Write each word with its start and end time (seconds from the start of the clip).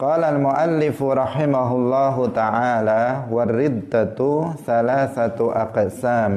قال 0.00 0.24
المؤلف 0.24 0.96
رحمه 1.02 1.68
الله 1.76 2.16
تعالى 2.32 3.02
والردة 3.30 4.20
ثلاثة 4.66 5.38
أقسام. 5.64 6.36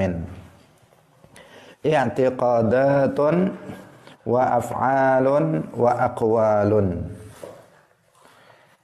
اعتقادات 1.86 3.20
وأفعال 4.26 5.28
وأقوال. 5.78 6.72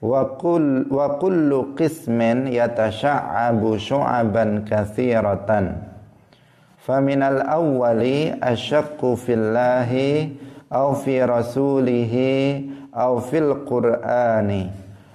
وكل, 0.02 0.86
وكل 0.92 1.52
قسم 1.80 2.20
يتشعب 2.48 3.78
شعبا 3.78 4.46
كثيرة. 4.72 5.50
فمن 6.88 7.22
الأول 7.24 8.04
الشق 8.44 9.14
في 9.14 9.34
الله 9.34 9.92
أو 10.74 10.94
في 10.94 11.24
رسوله 11.24 12.16
aw 13.00 13.16
fil 13.24 13.64
qur'ani 13.64 14.68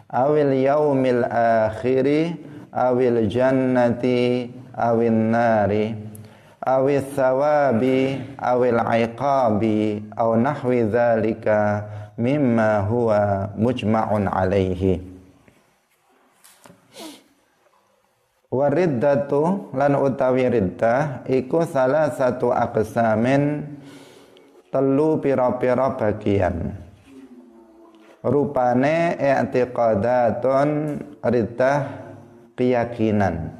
awil 0.08 0.56
yaumil 0.56 1.20
akhiri 1.28 2.32
awil 2.72 3.28
jannati 3.28 4.48
awin 4.72 5.28
nari 5.28 5.92
awil 6.64 7.04
thawabi 7.12 8.24
awil 8.40 8.80
iqabi 8.80 10.00
aw 10.16 10.32
nahwi 10.32 10.88
dhalika 10.88 11.84
mimma 12.16 12.88
huwa 12.88 13.52
mujma'un 13.52 14.32
alaihi 14.32 15.04
wariddatu 18.48 19.74
lan 19.76 19.92
utawi 19.98 20.46
riddah 20.48 21.26
iku 21.28 21.68
salah 21.68 22.08
satu 22.16 22.48
aqsamin 22.48 23.66
telu 24.72 25.18
pira-pira 25.18 25.92
bagian 25.98 26.83
rupane 28.24 29.20
i'tiqadatun 29.20 30.68
riddah 31.20 31.78
keyakinan. 32.56 33.52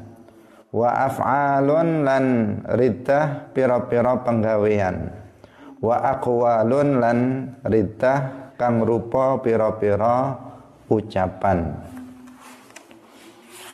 Wa 0.74 1.06
af'alun 1.06 2.02
lan 2.02 2.24
riddah 2.66 3.54
pira-pira 3.54 4.24
penggawean. 4.26 5.12
Wa 5.78 6.16
aqwalun 6.16 6.98
lan 6.98 7.18
riddah 7.62 8.50
kang 8.56 8.82
rupa 8.82 9.38
pira-pira 9.38 10.34
ucapan. 10.88 11.78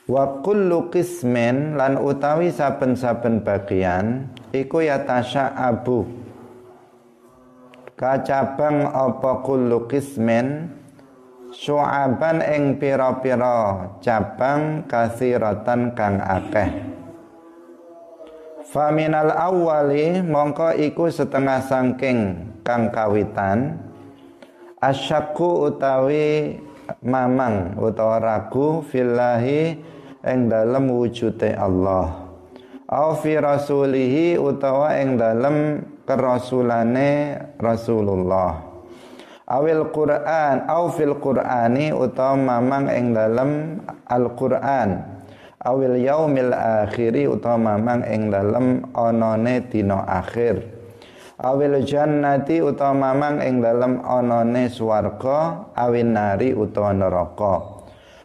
Wa 0.05 0.43
kullu 0.43 0.91
qismin 0.91 1.79
lan 1.79 1.95
utawi 1.95 2.51
saben-saben 2.51 3.47
bagian 3.47 4.27
iku 4.51 4.83
yatasya 4.83 5.55
abu 5.55 6.03
kacabang 7.95 8.91
apa 8.91 9.45
kullu 9.45 9.85
qismin 9.87 10.80
syu'aban 11.51 12.39
ing 12.39 12.79
pira-pira 12.79 13.91
cabang 13.99 14.87
kasiratan 14.87 15.91
kang 15.91 16.23
akeh. 16.23 16.71
Faminal 18.71 19.35
awali 19.35 20.23
mongko 20.23 20.71
iku 20.79 21.11
setengah 21.11 21.59
sangking 21.67 22.19
kang 22.63 22.87
kawitan 22.87 23.75
asyaku 24.79 25.67
utawi 25.67 26.55
mamang 27.03 27.75
utawa 27.75 28.23
ragu 28.23 28.79
fillahi 28.87 29.75
ing 30.23 30.47
dalem 30.47 30.87
wujude 30.87 31.51
Allah. 31.51 32.31
Au 32.87 33.15
fi 33.19 33.35
rasulihi 33.35 34.39
utawa 34.39 34.99
ing 35.03 35.19
dalem 35.19 35.83
kerasulane 36.07 37.39
Rasulullah 37.59 38.70
awil 39.51 39.91
Quran 39.91 40.63
au 40.71 40.87
fil 40.95 41.19
Qurani 41.19 41.91
utawa 41.91 42.39
mamang 42.39 42.87
ing 42.87 43.11
dalem 43.11 43.83
Al 44.07 44.31
Quran 44.39 45.03
awil 45.59 45.99
yaumil 45.99 46.55
akhiri 46.55 47.27
utawa 47.27 47.75
mamang 47.75 48.07
ing 48.07 48.31
dalem 48.31 48.87
onone 48.95 49.67
dina 49.67 50.07
akhir. 50.07 50.79
Awil 51.41 51.81
jannati 51.85 52.61
utawa 52.61 52.93
mamang 52.93 53.41
ing 53.41 53.65
dalem 53.65 54.01
onone 54.05 54.69
swarga 54.69 55.69
awin 55.73 56.13
nari 56.13 56.53
utawa 56.53 56.93
neraka. 56.93 57.81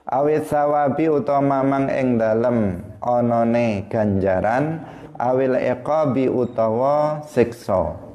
Awil 0.06 0.44
sawabi 0.44 1.08
utawa 1.08 1.42
mamang 1.42 1.88
ing 1.90 2.20
dalem 2.20 2.84
onone 3.00 3.88
ganjaran. 3.88 4.84
Awil 5.16 5.56
iqabi 5.56 6.28
utawa 6.28 7.24
siksa 7.24 8.05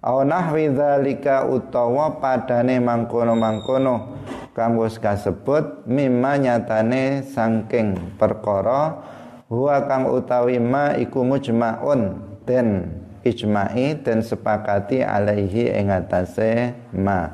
Au 0.00 0.24
nahwi 0.24 0.72
dzalika 0.72 1.44
utawa 1.44 2.16
padane 2.16 2.80
mangkono-mangkono. 2.80 4.16
Kang 4.56 4.80
wis 4.80 4.96
kasebut 4.96 5.84
mimma 5.84 6.40
nyatane 6.40 7.22
saking 7.22 8.16
perkara 8.16 8.96
huwa 9.52 9.84
kang 9.84 10.08
utawi 10.08 10.56
ma 10.56 10.96
iku 10.96 11.20
mujmaun 11.20 12.16
den 12.48 12.88
ijma'i 13.22 14.00
den 14.00 14.24
sepakati 14.24 15.04
alaihi 15.04 15.68
ing 15.68 15.92
ma. 16.96 17.30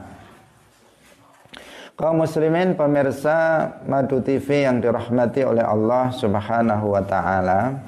Kaum 1.97 2.21
muslimin 2.21 2.77
pemirsa 2.77 3.73
Madu 3.89 4.21
TV 4.21 4.69
yang 4.69 4.85
dirahmati 4.85 5.41
oleh 5.49 5.65
Allah 5.65 6.13
Subhanahu 6.13 6.93
wa 6.93 7.01
taala 7.01 7.81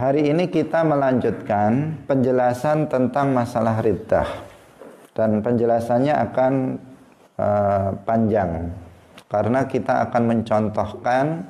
Hari 0.00 0.32
ini 0.32 0.48
kita 0.48 0.80
melanjutkan 0.80 1.92
penjelasan 2.08 2.88
tentang 2.88 3.36
masalah 3.36 3.84
riddah 3.84 4.24
dan 5.12 5.44
penjelasannya 5.44 6.16
akan 6.16 6.52
uh, 7.36 7.92
panjang 8.08 8.72
karena 9.28 9.68
kita 9.68 10.08
akan 10.08 10.22
mencontohkan 10.24 11.44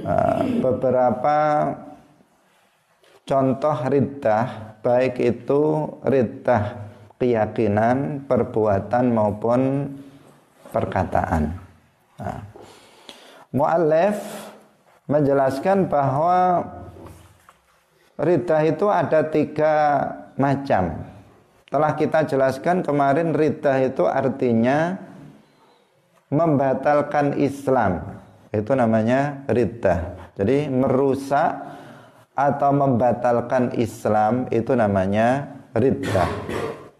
uh, 0.00 0.40
beberapa 0.64 1.36
contoh 3.28 3.76
riddah 3.84 4.80
baik 4.80 5.20
itu 5.20 5.92
riddah 6.08 6.88
keyakinan, 7.20 8.24
perbuatan 8.32 9.12
maupun 9.12 9.92
perkataan. 10.72 11.52
Nah, 12.16 12.48
menjelaskan 15.04 15.92
bahwa 15.92 16.64
Ridha 18.22 18.58
itu 18.62 18.86
ada 18.86 19.26
tiga 19.26 19.74
macam. 20.38 21.10
Telah 21.66 21.92
kita 21.98 22.22
jelaskan 22.22 22.86
kemarin 22.86 23.34
ridha 23.34 23.82
itu 23.82 24.06
artinya 24.06 24.94
membatalkan 26.30 27.34
Islam. 27.34 28.22
Itu 28.54 28.78
namanya 28.78 29.42
ridha. 29.50 30.14
Jadi 30.38 30.70
merusak 30.70 31.50
atau 32.38 32.70
membatalkan 32.70 33.74
Islam 33.74 34.46
itu 34.54 34.70
namanya 34.78 35.58
ridha. 35.74 36.22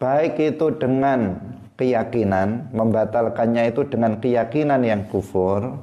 Baik 0.02 0.42
itu 0.42 0.74
dengan 0.74 1.38
keyakinan, 1.78 2.74
membatalkannya 2.74 3.70
itu 3.70 3.86
dengan 3.86 4.18
keyakinan 4.18 4.82
yang 4.82 5.06
kufur 5.06 5.78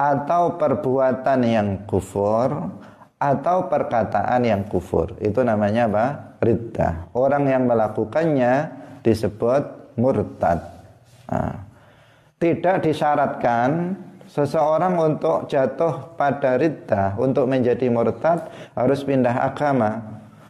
atau 0.00 0.56
perbuatan 0.56 1.40
yang 1.44 1.68
kufur 1.84 2.72
atau 3.20 3.68
perkataan 3.68 4.40
yang 4.48 4.64
kufur. 4.64 5.12
Itu 5.20 5.44
namanya 5.44 5.84
apa? 5.92 6.06
Riddah. 6.40 7.12
Orang 7.12 7.44
yang 7.52 7.68
melakukannya 7.68 8.72
disebut 9.04 9.94
murtad. 10.00 10.64
Nah, 11.28 11.68
tidak 12.40 12.80
disyaratkan 12.80 13.92
seseorang 14.24 14.96
untuk 14.96 15.44
jatuh 15.52 16.16
pada 16.16 16.56
riddah, 16.56 17.20
untuk 17.20 17.44
menjadi 17.44 17.92
murtad 17.92 18.48
harus 18.72 19.04
pindah 19.04 19.36
agama. 19.36 20.00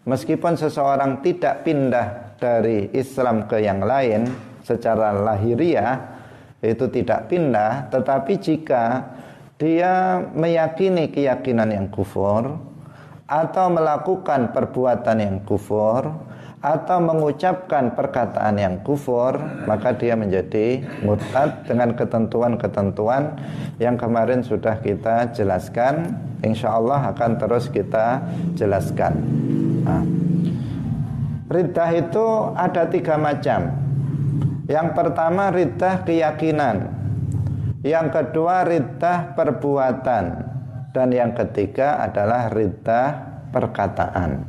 Meskipun 0.06 0.54
seseorang 0.54 1.18
tidak 1.26 1.66
pindah 1.66 2.38
dari 2.38 2.88
Islam 2.94 3.50
ke 3.50 3.60
yang 3.60 3.82
lain 3.82 4.30
secara 4.62 5.10
lahiriah, 5.10 5.98
itu 6.62 6.86
tidak 6.92 7.26
pindah, 7.26 7.90
tetapi 7.90 8.38
jika 8.38 9.02
dia 9.60 10.24
meyakini 10.32 11.12
keyakinan 11.12 11.68
yang 11.68 11.92
kufur 11.92 12.56
atau 13.28 13.66
melakukan 13.68 14.56
perbuatan 14.56 15.20
yang 15.20 15.36
kufur 15.44 16.16
atau 16.64 16.98
mengucapkan 17.00 17.92
perkataan 17.92 18.56
yang 18.56 18.80
kufur 18.80 19.36
maka 19.68 19.92
dia 19.92 20.16
menjadi 20.16 20.80
murtad 21.04 21.68
dengan 21.68 21.92
ketentuan-ketentuan 21.92 23.36
yang 23.76 24.00
kemarin 24.00 24.40
sudah 24.40 24.80
kita 24.80 25.28
jelaskan. 25.36 26.16
Insya 26.40 26.72
Allah 26.72 27.12
akan 27.12 27.36
terus 27.36 27.68
kita 27.68 28.24
jelaskan. 28.56 29.12
Nah, 29.84 30.00
itu 31.92 32.26
ada 32.56 32.88
tiga 32.88 33.20
macam. 33.20 33.76
Yang 34.64 34.88
pertama 34.96 35.52
riddah 35.52 36.00
keyakinan 36.08 36.99
yang 37.80 38.12
kedua 38.12 38.68
riddah 38.68 39.32
perbuatan 39.32 40.24
dan 40.92 41.08
yang 41.14 41.32
ketiga 41.32 42.02
adalah 42.04 42.52
riddah 42.52 43.08
perkataan. 43.48 44.44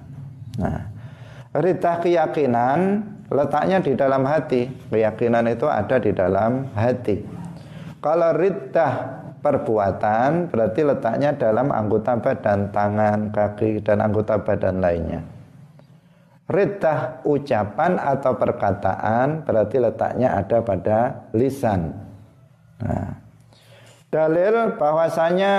Nah, 0.59 0.79
riddah 1.55 1.95
keyakinan 2.03 2.79
letaknya 3.31 3.79
di 3.79 3.95
dalam 3.95 4.27
hati. 4.27 4.67
Keyakinan 4.91 5.47
itu 5.47 5.65
ada 5.69 5.95
di 6.01 6.11
dalam 6.11 6.67
hati. 6.75 7.23
Kalau 8.01 8.35
riddah 8.35 8.93
perbuatan 9.39 10.51
berarti 10.51 10.81
letaknya 10.83 11.31
dalam 11.37 11.71
anggota 11.71 12.19
badan, 12.19 12.69
tangan, 12.75 13.31
kaki 13.31 13.79
dan 13.79 14.03
anggota 14.03 14.41
badan 14.41 14.83
lainnya. 14.83 15.21
Riddah 16.51 17.23
ucapan 17.23 17.95
atau 17.95 18.35
perkataan 18.35 19.47
berarti 19.47 19.77
letaknya 19.79 20.35
ada 20.35 20.59
pada 20.59 20.99
lisan. 21.31 21.95
Nah, 22.81 23.20
dalil 24.11 24.75
bahwasanya 24.75 25.53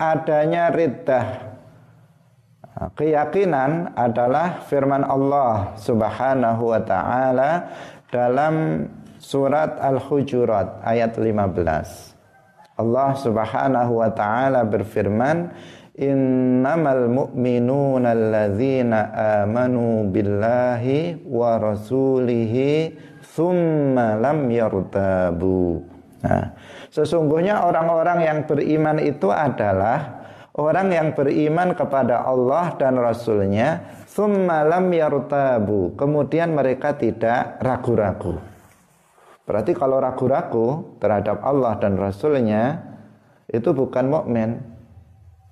adanya 0.00 0.72
riddah 0.72 1.54
keyakinan 2.98 3.94
adalah 3.94 4.66
firman 4.66 5.06
Allah 5.06 5.78
Subhanahu 5.78 6.74
wa 6.74 6.80
taala 6.82 7.70
dalam 8.10 8.86
surat 9.22 9.78
Al-Hujurat 9.78 10.82
ayat 10.82 11.14
15. 11.14 12.74
Allah 12.74 13.10
Subhanahu 13.14 14.02
wa 14.02 14.10
taala 14.10 14.66
berfirman, 14.66 15.54
"Innamal 15.94 17.06
mu'minuna 17.06 18.10
alladzina 18.10 19.14
amanu 19.46 20.10
billahi 20.10 21.22
wa 21.22 21.62
rasulihi 21.62 22.98
thumma 23.22 24.18
lam 24.18 24.50
yartabu." 24.50 25.86
Nah, 26.26 26.50
sesungguhnya 26.94 27.66
orang-orang 27.66 28.22
yang 28.22 28.38
beriman 28.46 29.02
itu 29.02 29.34
adalah 29.34 30.22
orang 30.54 30.94
yang 30.94 31.08
beriman 31.10 31.74
kepada 31.74 32.22
Allah 32.22 32.78
dan 32.78 32.94
Rasulnya, 32.94 33.82
thumma 34.06 34.62
lam 34.62 34.86
yartabu. 34.94 35.98
Kemudian 35.98 36.54
mereka 36.54 36.94
tidak 36.94 37.58
ragu-ragu. 37.58 38.38
Berarti 39.44 39.74
kalau 39.74 39.98
ragu-ragu 39.98 40.96
terhadap 41.02 41.42
Allah 41.42 41.76
dan 41.82 41.98
Rasulnya 41.98 42.80
itu 43.50 43.74
bukan 43.74 44.08
mukmin. 44.08 44.62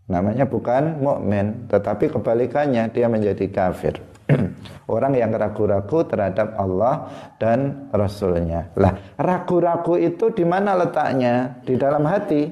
Namanya 0.07 0.47
bukan 0.47 1.03
mukmin, 1.03 1.67
tetapi 1.67 2.11
kebalikannya 2.11 2.91
dia 2.95 3.07
menjadi 3.11 3.51
kafir. 3.51 4.12
Orang 4.95 5.17
yang 5.17 5.33
ragu-ragu 5.35 6.05
terhadap 6.07 6.55
Allah 6.59 7.09
dan 7.41 7.89
Rasulnya. 7.91 8.71
Lah, 8.77 9.17
ragu-ragu 9.19 9.99
itu 9.99 10.31
di 10.31 10.45
mana 10.45 10.77
letaknya? 10.79 11.63
Di 11.65 11.75
dalam 11.79 12.05
hati. 12.07 12.43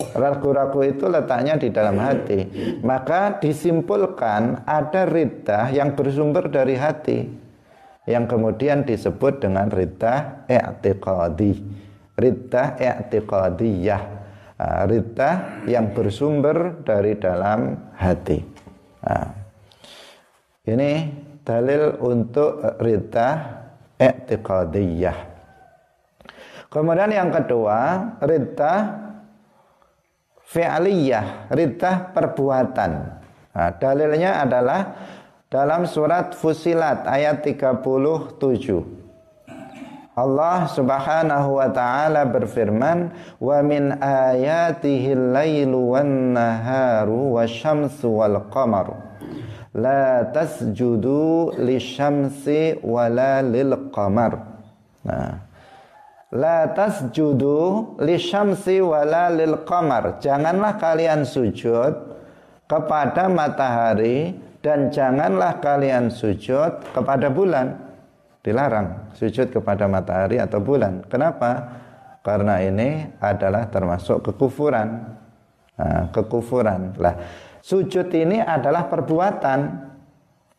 Ragu-ragu 0.00 0.80
itu 0.84 1.04
letaknya 1.06 1.60
di 1.60 1.68
dalam 1.68 2.00
hati. 2.00 2.48
Maka 2.80 3.36
disimpulkan 3.38 4.64
ada 4.64 5.04
ridah 5.04 5.68
yang 5.70 5.92
bersumber 5.92 6.48
dari 6.48 6.74
hati 6.74 7.18
yang 8.08 8.26
kemudian 8.26 8.82
disebut 8.82 9.38
dengan 9.44 9.68
riddah 9.70 10.50
i'tiqadi. 10.50 11.52
Riddah 12.18 12.66
i'tiqadiyah. 12.80 14.02
Ah, 14.60 14.84
riddah 14.84 15.64
yang 15.64 15.96
bersumber 15.96 16.84
dari 16.84 17.16
dalam 17.16 17.80
hati. 17.96 18.44
Nah, 19.00 19.39
ini 20.68 21.08
dalil 21.40 21.96
untuk 22.04 22.60
riddah 22.76 23.36
i'tiqadiyah. 23.96 25.18
Kemudian 26.70 27.10
yang 27.10 27.34
kedua, 27.34 27.78
riddah 28.22 28.78
fi'liyah, 30.46 31.50
riddah 31.50 32.14
perbuatan. 32.14 32.92
Nah, 33.50 33.70
dalilnya 33.82 34.46
adalah 34.46 34.94
dalam 35.50 35.82
surat 35.82 36.30
Fusilat 36.38 37.10
ayat 37.10 37.42
37. 37.42 38.38
Allah 40.14 40.68
Subhanahu 40.70 41.58
wa 41.58 41.68
taala 41.74 42.22
berfirman, 42.28 43.10
"Wa 43.42 43.58
min 43.66 43.98
ayatihi 43.98 45.16
al-lailu 45.16 45.96
wan-naharu 45.96 47.34
wasyamsu 47.34 48.06
wal-qamaru." 48.06 49.09
La 49.70 50.26
tasjudu 50.34 51.54
lisyamsi 51.54 52.82
wala 52.82 53.38
lil-qamar. 53.38 54.32
Nah, 55.06 55.46
La 56.30 56.70
tasjudu 56.70 57.98
lisyamsi 57.98 58.78
wala 58.78 59.30
lil-qamar. 59.34 60.22
Janganlah 60.22 60.78
kalian 60.78 61.26
sujud 61.26 61.90
kepada 62.70 63.26
matahari 63.26 64.38
dan 64.62 64.94
janganlah 64.94 65.58
kalian 65.58 66.06
sujud 66.10 66.94
kepada 66.94 67.34
bulan. 67.34 67.74
Dilarang 68.46 69.10
sujud 69.18 69.50
kepada 69.50 69.90
matahari 69.90 70.38
atau 70.38 70.62
bulan. 70.62 71.02
Kenapa? 71.10 71.82
Karena 72.22 72.62
ini 72.62 73.10
adalah 73.18 73.66
termasuk 73.66 74.22
kekufuran. 74.30 75.18
Nah, 75.74 76.14
kekufuran. 76.14 76.94
Lah, 76.94 77.14
sujud 77.60 78.08
ini 78.12 78.40
adalah 78.42 78.88
perbuatan. 78.90 79.88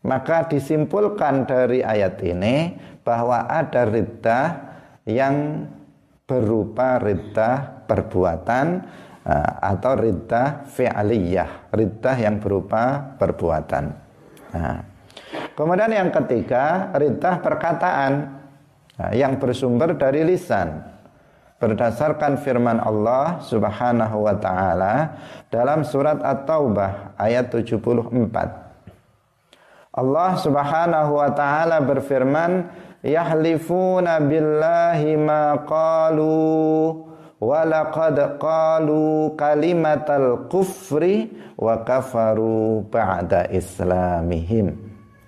Maka 0.01 0.49
disimpulkan 0.49 1.45
dari 1.45 1.85
ayat 1.85 2.17
ini 2.25 2.73
bahwa 3.05 3.45
ada 3.45 3.85
riddah 3.85 4.45
yang 5.05 5.69
berupa 6.25 6.97
riddah 6.97 7.85
perbuatan 7.85 8.81
Eh, 9.21 9.53
atau 9.61 9.93
riddah 9.93 10.65
fi'aliyah, 10.65 11.69
riddah 11.69 12.17
yang 12.17 12.41
berupa 12.41 13.13
perbuatan. 13.21 13.93
Nah. 14.57 14.81
Kemudian 15.53 15.93
yang 15.93 16.09
ketiga, 16.09 16.89
riddah 16.97 17.37
perkataan 17.37 18.41
nah, 18.97 19.13
yang 19.13 19.37
bersumber 19.37 19.93
dari 19.93 20.25
lisan. 20.25 20.73
Berdasarkan 21.61 22.41
firman 22.41 22.81
Allah 22.81 23.37
Subhanahu 23.45 24.25
wa 24.25 24.33
taala 24.33 25.13
dalam 25.53 25.85
surat 25.85 26.17
At-Taubah 26.17 27.13
ayat 27.21 27.53
74. 27.53 28.09
Allah 29.93 30.31
Subhanahu 30.41 31.21
wa 31.21 31.29
taala 31.37 31.77
berfirman, 31.85 32.65
"Yahlifuna 33.05 34.17
billahi 34.25 35.13
ma 35.21 35.61
qalu" 35.61 37.05
walaqad 37.37 38.41
qalu 38.41 39.33
kalimatal 39.37 40.49
kufri 40.49 41.29
wa 41.57 41.81
kafaru 41.85 42.89
ba'da 42.89 43.49
islamihim. 43.53 44.77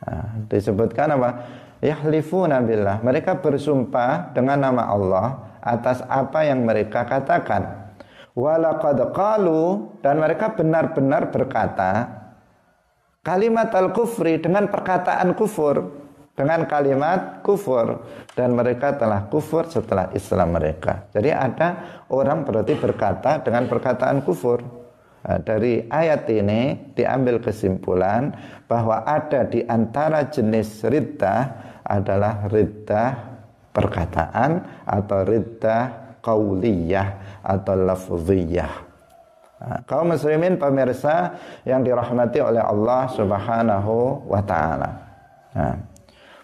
Nah, 0.02 0.50
disebutkan 0.50 1.14
apa? 1.14 1.30
Yahlifuna 1.78 2.58
billah. 2.64 3.06
Mereka 3.06 3.38
bersumpah 3.38 4.34
dengan 4.34 4.62
nama 4.66 4.90
Allah 4.90 5.53
atas 5.64 6.04
apa 6.12 6.44
yang 6.44 6.68
mereka 6.68 7.08
katakan. 7.08 7.96
Walaqad 8.36 9.00
qalu 9.16 9.96
dan 10.04 10.20
mereka 10.20 10.52
benar-benar 10.52 11.32
berkata 11.32 12.12
kalimat 13.24 13.72
al-kufri 13.72 14.42
dengan 14.42 14.68
perkataan 14.68 15.32
kufur 15.38 16.04
dengan 16.34 16.66
kalimat 16.66 17.46
kufur 17.46 18.02
dan 18.34 18.58
mereka 18.58 18.98
telah 18.98 19.30
kufur 19.30 19.70
setelah 19.70 20.10
Islam 20.18 20.58
mereka. 20.58 21.06
Jadi 21.14 21.30
ada 21.30 22.02
orang 22.10 22.42
berarti 22.42 22.74
berkata 22.74 23.38
dengan 23.46 23.70
perkataan 23.70 24.26
kufur. 24.26 24.66
Nah, 25.24 25.40
dari 25.40 25.88
ayat 25.88 26.28
ini 26.28 26.92
diambil 26.98 27.40
kesimpulan 27.40 28.34
bahwa 28.68 29.08
ada 29.08 29.48
di 29.48 29.64
antara 29.64 30.28
jenis 30.28 30.84
riddah 30.84 31.42
adalah 31.86 32.50
riddah 32.52 33.33
perkataan 33.74 34.86
atau 34.86 35.20
riddah 35.26 35.84
kauliyah 36.24 37.42
atau 37.44 37.76
lafziyah. 37.76 38.74
Nah, 39.64 39.80
kaum 39.88 40.12
muslimin 40.14 40.56
pemirsa 40.56 41.36
yang 41.68 41.84
dirahmati 41.84 42.40
oleh 42.40 42.62
Allah 42.64 43.10
Subhanahu 43.12 44.28
wa 44.28 44.42
taala. 44.44 44.92
Nah, 45.56 45.76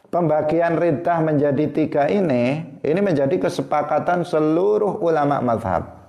pembagian 0.09 0.75
riddah 0.75 1.21
menjadi 1.21 1.65
tiga 1.69 2.03
ini 2.09 2.65
ini 2.81 2.99
menjadi 2.99 3.37
kesepakatan 3.37 4.25
seluruh 4.25 4.99
ulama 4.99 5.39
mazhab 5.39 5.99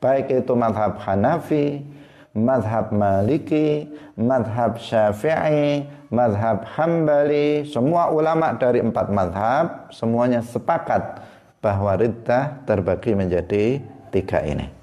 baik 0.00 0.32
itu 0.32 0.52
mazhab 0.56 0.96
Hanafi 0.98 1.84
mazhab 2.36 2.94
Maliki 2.94 3.90
mazhab 4.14 4.78
Syafi'i 4.78 5.86
mazhab 6.14 6.62
Hambali 6.76 7.66
semua 7.66 8.10
ulama 8.14 8.54
dari 8.54 8.78
empat 8.82 9.10
mazhab 9.10 9.90
semuanya 9.90 10.42
sepakat 10.42 11.22
bahwa 11.58 11.98
riddah 11.98 12.62
terbagi 12.64 13.18
menjadi 13.18 13.82
tiga 14.14 14.40
ini 14.46 14.80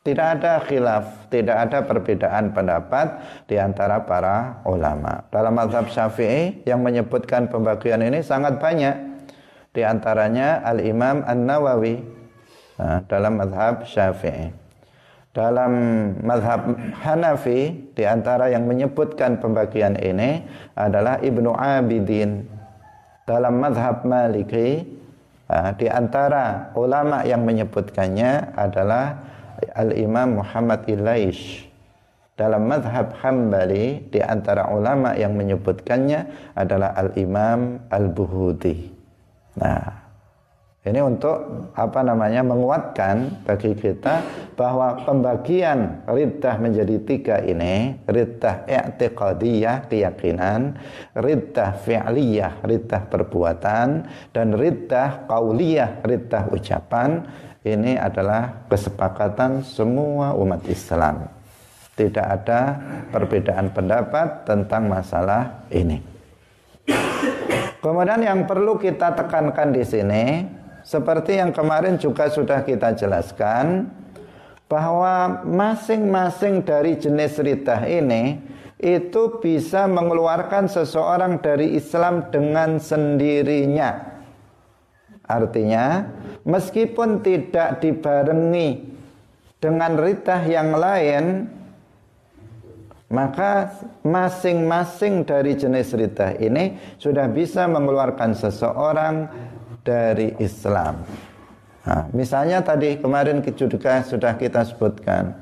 tidak 0.00 0.40
ada 0.40 0.64
khilaf, 0.64 1.28
tidak 1.28 1.56
ada 1.68 1.78
perbedaan 1.84 2.56
pendapat 2.56 3.20
di 3.44 3.60
antara 3.60 4.00
para 4.00 4.64
ulama. 4.64 5.28
Dalam 5.28 5.52
mazhab 5.52 5.92
Syafi'i 5.92 6.64
yang 6.64 6.80
menyebutkan 6.80 7.52
pembagian 7.52 8.00
ini 8.00 8.24
sangat 8.24 8.56
banyak. 8.56 8.96
Di 9.76 9.84
antaranya 9.84 10.64
Al-Imam 10.64 11.20
An-Nawawi 11.20 12.00
nah, 12.80 13.04
dalam 13.12 13.44
mazhab 13.44 13.84
Syafi'i. 13.84 14.69
Dalam 15.30 15.72
mazhab 16.26 16.74
Hanafi 17.00 17.94
di 17.94 18.02
antara 18.02 18.50
yang 18.50 18.66
menyebutkan 18.66 19.38
pembagian 19.38 19.94
ini 19.94 20.42
adalah 20.74 21.22
Ibnu 21.22 21.54
Abidin. 21.54 22.50
Dalam 23.30 23.62
mazhab 23.62 24.02
Maliki 24.02 25.00
Nah, 25.50 25.74
di 25.74 25.90
antara 25.90 26.70
ulama 26.78 27.26
yang 27.26 27.42
menyebutkannya 27.42 28.54
adalah 28.54 29.18
Al-Imam 29.74 30.38
Muhammad 30.38 30.86
Ilaish. 30.86 31.66
Dalam 32.38 32.70
madhab 32.70 33.18
Hambali 33.18 34.06
di 34.14 34.22
antara 34.22 34.70
ulama 34.70 35.12
yang 35.18 35.34
menyebutkannya 35.34 36.54
adalah 36.54 36.94
Al-Imam 36.94 37.82
Al-Buhudi. 37.90 38.94
Nah, 39.58 39.99
ini 40.80 40.96
untuk 41.04 41.68
apa 41.76 42.00
namanya 42.00 42.40
menguatkan 42.40 43.44
bagi 43.44 43.76
kita 43.76 44.24
bahwa 44.56 44.96
pembagian 45.04 46.08
riddah 46.08 46.56
menjadi 46.56 46.96
tiga 47.04 47.36
ini, 47.44 48.00
riddah 48.08 48.64
i'tiqadiyah 48.64 49.92
keyakinan, 49.92 50.80
riddah 51.12 51.76
fi'liyah 51.84 52.64
riddah 52.64 53.02
perbuatan 53.12 54.08
dan 54.32 54.46
riddah 54.56 55.28
qauliyah 55.28 56.00
riddah 56.00 56.48
ucapan 56.48 57.28
ini 57.60 58.00
adalah 58.00 58.64
kesepakatan 58.72 59.60
semua 59.60 60.32
umat 60.32 60.64
Islam. 60.64 61.28
Tidak 61.92 62.24
ada 62.24 62.60
perbedaan 63.12 63.68
pendapat 63.68 64.48
tentang 64.48 64.88
masalah 64.88 65.68
ini. 65.68 66.00
Kemudian 67.84 68.24
yang 68.24 68.48
perlu 68.48 68.80
kita 68.80 69.12
tekankan 69.12 69.76
di 69.76 69.84
sini 69.84 70.24
seperti 70.90 71.38
yang 71.38 71.54
kemarin 71.54 71.94
juga 72.02 72.26
sudah 72.26 72.66
kita 72.66 72.90
jelaskan 72.98 73.86
bahwa 74.66 75.46
masing-masing 75.46 76.66
dari 76.66 76.98
jenis 76.98 77.38
riddah 77.38 77.86
ini 77.86 78.42
itu 78.74 79.38
bisa 79.38 79.86
mengeluarkan 79.86 80.66
seseorang 80.66 81.38
dari 81.38 81.78
Islam 81.78 82.26
dengan 82.34 82.82
sendirinya. 82.82 84.18
Artinya, 85.30 86.10
meskipun 86.42 87.22
tidak 87.22 87.78
dibarengi 87.78 88.90
dengan 89.62 89.94
riddah 89.94 90.42
yang 90.42 90.74
lain, 90.74 91.46
maka 93.14 93.78
masing-masing 94.02 95.22
dari 95.22 95.54
jenis 95.54 95.94
riddah 95.94 96.34
ini 96.42 96.74
sudah 96.98 97.30
bisa 97.30 97.70
mengeluarkan 97.70 98.34
seseorang 98.34 99.30
dari 99.90 100.38
Islam. 100.38 101.02
Nah, 101.82 102.06
misalnya 102.14 102.62
tadi 102.62 103.02
kemarin 103.02 103.42
juga 103.42 104.06
sudah 104.06 104.38
kita 104.38 104.62
sebutkan, 104.62 105.34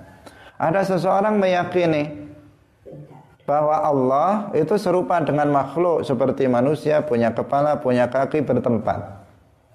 ada 0.56 0.80
seseorang 0.80 1.36
meyakini 1.36 2.28
bahwa 3.44 3.76
Allah 3.84 4.30
itu 4.56 4.76
serupa 4.80 5.20
dengan 5.20 5.52
makhluk 5.52 6.08
seperti 6.08 6.48
manusia, 6.48 7.04
punya 7.04 7.36
kepala, 7.36 7.76
punya 7.76 8.08
kaki, 8.08 8.40
bertempat. 8.40 9.24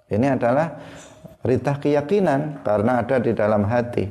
Ini 0.10 0.38
adalah 0.38 0.82
ritah 1.46 1.78
keyakinan 1.78 2.66
karena 2.66 3.06
ada 3.06 3.18
di 3.22 3.34
dalam 3.34 3.66
hati. 3.66 4.10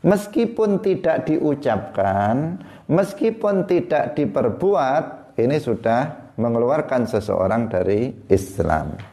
Meskipun 0.00 0.80
tidak 0.80 1.28
diucapkan, 1.28 2.56
meskipun 2.88 3.68
tidak 3.68 4.16
diperbuat, 4.16 5.36
ini 5.36 5.60
sudah 5.60 6.32
mengeluarkan 6.40 7.04
seseorang 7.04 7.68
dari 7.68 8.12
Islam. 8.32 9.09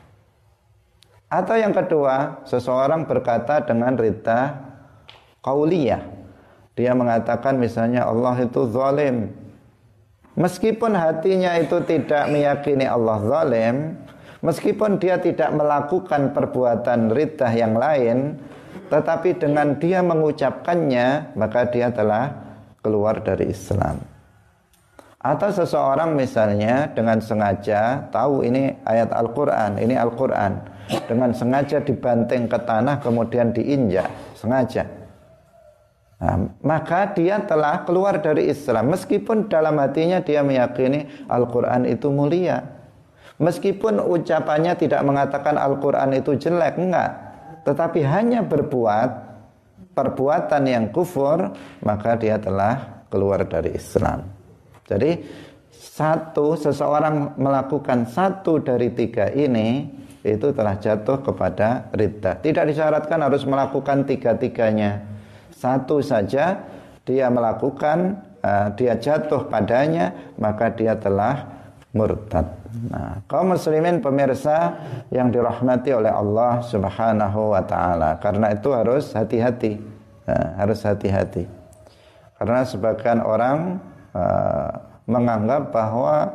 Atau 1.28 1.60
yang 1.60 1.76
kedua, 1.76 2.40
seseorang 2.48 3.04
berkata 3.04 3.60
dengan 3.60 4.00
rita 4.00 4.64
kauliyah. 5.44 6.00
Dia 6.80 6.96
mengatakan 6.96 7.60
misalnya 7.60 8.08
Allah 8.08 8.38
itu 8.40 8.64
zalim. 8.72 9.36
Meskipun 10.40 10.94
hatinya 10.96 11.58
itu 11.60 11.84
tidak 11.84 12.30
meyakini 12.32 12.86
Allah 12.88 13.20
zalim, 13.26 13.98
meskipun 14.40 15.02
dia 15.02 15.18
tidak 15.20 15.52
melakukan 15.52 16.32
perbuatan 16.32 17.12
rita 17.12 17.50
yang 17.52 17.76
lain, 17.76 18.38
tetapi 18.88 19.36
dengan 19.36 19.76
dia 19.82 20.00
mengucapkannya, 20.06 21.36
maka 21.36 21.68
dia 21.68 21.92
telah 21.92 22.32
keluar 22.80 23.20
dari 23.20 23.52
Islam. 23.52 24.17
Atau 25.28 25.52
seseorang 25.52 26.16
misalnya 26.16 26.88
dengan 26.96 27.20
sengaja 27.20 28.08
tahu 28.16 28.48
ini 28.48 28.80
ayat 28.88 29.12
Al-Quran, 29.12 29.76
ini 29.76 30.00
Al-Quran. 30.00 30.80
Dengan 31.04 31.36
sengaja 31.36 31.84
dibanting 31.84 32.48
ke 32.48 32.56
tanah 32.64 33.04
kemudian 33.04 33.52
diinjak 33.52 34.08
sengaja. 34.40 34.88
Nah, 36.24 36.48
maka 36.64 37.12
dia 37.12 37.44
telah 37.44 37.84
keluar 37.84 38.24
dari 38.24 38.48
Islam. 38.48 38.88
Meskipun 38.96 39.52
dalam 39.52 39.76
hatinya 39.84 40.24
dia 40.24 40.48
meyakini 40.48 41.28
Al-Quran 41.28 41.84
itu 41.84 42.08
mulia. 42.08 42.64
Meskipun 43.36 44.00
ucapannya 44.00 44.80
tidak 44.80 45.04
mengatakan 45.04 45.60
Al-Quran 45.60 46.16
itu 46.16 46.40
jelek 46.40 46.80
enggak. 46.80 47.12
Tetapi 47.68 48.00
hanya 48.08 48.48
berbuat 48.48 49.10
perbuatan 49.92 50.64
yang 50.72 50.88
kufur 50.96 51.52
maka 51.84 52.16
dia 52.16 52.40
telah 52.40 53.04
keluar 53.12 53.44
dari 53.44 53.76
Islam 53.76 54.37
jadi 54.88 55.22
satu 55.76 56.56
seseorang 56.56 57.36
melakukan 57.36 58.08
satu 58.08 58.64
dari 58.64 58.90
tiga 58.96 59.30
ini 59.30 59.92
itu 60.24 60.52
telah 60.52 60.76
jatuh 60.80 61.24
kepada 61.24 61.92
ridha. 61.94 62.40
Tidak 62.40 62.64
disyaratkan 62.68 63.20
harus 63.22 63.48
melakukan 63.48 64.04
tiga-tiganya. 64.04 65.04
Satu 65.54 66.04
saja 66.04 66.68
dia 67.08 67.28
melakukan, 67.32 68.20
uh, 68.44 68.68
dia 68.76 69.00
jatuh 69.00 69.48
padanya, 69.48 70.12
maka 70.36 70.70
dia 70.76 71.00
telah 71.00 71.48
murtad. 71.96 72.46
Nah, 72.92 73.24
kaum 73.26 73.56
muslimin 73.56 74.04
pemirsa 74.04 74.76
yang 75.10 75.32
dirahmati 75.32 75.96
oleh 75.96 76.12
Allah 76.12 76.62
Subhanahu 76.62 77.56
wa 77.56 77.64
taala. 77.64 78.20
Karena 78.20 78.52
itu 78.54 78.70
harus 78.76 79.16
hati-hati. 79.16 79.80
Nah, 80.28 80.48
harus 80.60 80.84
hati-hati. 80.84 81.48
Karena 82.38 82.62
sebagian 82.68 83.24
orang 83.24 83.82
uh, 84.18 84.70
menganggap 85.06 85.70
bahwa 85.70 86.34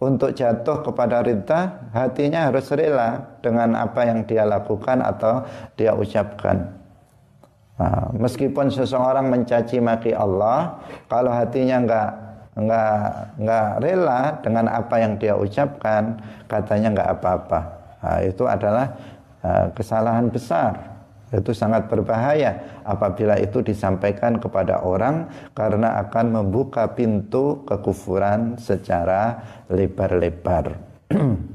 untuk 0.00 0.34
jatuh 0.34 0.82
kepada 0.82 1.22
ridha 1.22 1.78
hatinya 1.94 2.50
harus 2.50 2.66
rela 2.74 3.38
dengan 3.44 3.76
apa 3.78 4.02
yang 4.02 4.24
dia 4.26 4.42
lakukan 4.42 4.98
atau 4.98 5.46
dia 5.78 5.94
ucapkan. 5.94 6.66
Nah, 7.78 8.10
meskipun 8.16 8.72
seseorang 8.72 9.30
mencaci 9.30 9.78
maki 9.78 10.10
Allah 10.16 10.82
kalau 11.06 11.30
hatinya 11.30 11.76
enggak 11.78 12.10
enggak 12.58 12.98
enggak 13.38 13.68
rela 13.78 14.20
dengan 14.42 14.64
apa 14.66 14.94
yang 14.98 15.12
dia 15.20 15.34
ucapkan 15.38 16.18
katanya 16.50 16.88
enggak 16.98 17.10
apa-apa. 17.20 17.60
Nah, 18.02 18.18
itu 18.26 18.44
adalah 18.50 18.86
kesalahan 19.74 20.30
besar 20.30 20.91
itu 21.32 21.56
sangat 21.56 21.88
berbahaya 21.88 22.84
apabila 22.84 23.40
itu 23.40 23.64
disampaikan 23.64 24.36
kepada 24.36 24.84
orang 24.84 25.32
karena 25.56 25.96
akan 26.04 26.44
membuka 26.44 26.92
pintu 26.92 27.64
kekufuran 27.64 28.60
secara 28.60 29.40
lebar-lebar. 29.72 30.76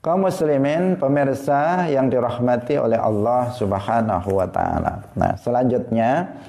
Kaum 0.00 0.24
muslimin 0.24 0.96
pemirsa 0.96 1.84
yang 1.92 2.08
dirahmati 2.08 2.80
oleh 2.80 2.96
Allah 2.96 3.52
Subhanahu 3.52 4.32
wa 4.32 4.48
taala. 4.48 5.04
Nah, 5.12 5.36
selanjutnya 5.36 6.40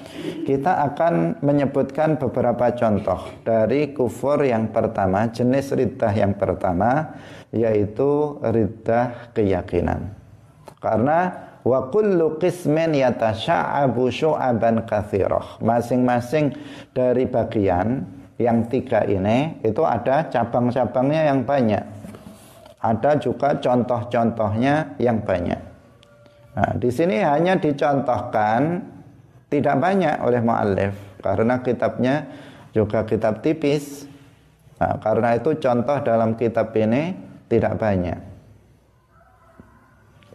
kita 0.48 0.88
akan 0.88 1.44
menyebutkan 1.44 2.16
beberapa 2.16 2.72
contoh 2.72 3.28
dari 3.44 3.92
kufur 3.92 4.40
yang 4.40 4.72
pertama, 4.72 5.28
jenis 5.28 5.68
riddah 5.68 6.16
yang 6.16 6.32
pertama 6.32 7.12
yaitu 7.52 8.40
riddah 8.40 9.36
keyakinan. 9.36 10.16
Karena 10.80 11.51
wa 11.62 11.88
kullu 11.90 12.38
qismin 12.38 12.94
yatasha'abu 12.98 14.10
syu'aban 14.10 14.86
kathirah. 14.86 15.62
Masing-masing 15.62 16.54
dari 16.90 17.26
bagian 17.26 18.06
yang 18.38 18.66
tiga 18.66 19.06
ini 19.06 19.62
itu 19.62 19.82
ada 19.86 20.26
cabang-cabangnya 20.26 21.30
yang 21.30 21.46
banyak. 21.46 21.84
Ada 22.82 23.14
juga 23.22 23.54
contoh-contohnya 23.62 24.98
yang 24.98 25.22
banyak. 25.22 25.60
Nah, 26.52 26.72
di 26.76 26.90
sini 26.90 27.22
hanya 27.22 27.56
dicontohkan 27.56 28.82
tidak 29.46 29.76
banyak 29.78 30.18
oleh 30.20 30.42
muallif 30.42 30.92
karena 31.22 31.62
kitabnya 31.62 32.26
juga 32.74 33.06
kitab 33.06 33.40
tipis. 33.40 34.10
Nah, 34.82 34.98
karena 34.98 35.38
itu 35.38 35.54
contoh 35.62 36.02
dalam 36.02 36.34
kitab 36.34 36.74
ini 36.74 37.14
tidak 37.46 37.78
banyak. 37.78 38.31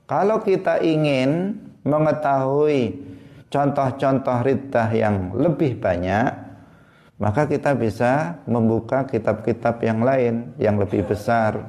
Kalau 0.08 0.40
kita 0.40 0.80
ingin 0.80 1.52
mengetahui 1.84 2.96
contoh-contoh 3.52 4.40
riddah 4.40 4.88
yang 4.96 5.36
lebih 5.36 5.84
banyak, 5.84 6.32
maka 7.20 7.44
kita 7.44 7.76
bisa 7.76 8.40
membuka 8.48 9.04
kitab-kitab 9.04 9.84
yang 9.84 10.00
lain 10.00 10.56
yang 10.56 10.80
lebih 10.80 11.04
besar. 11.04 11.60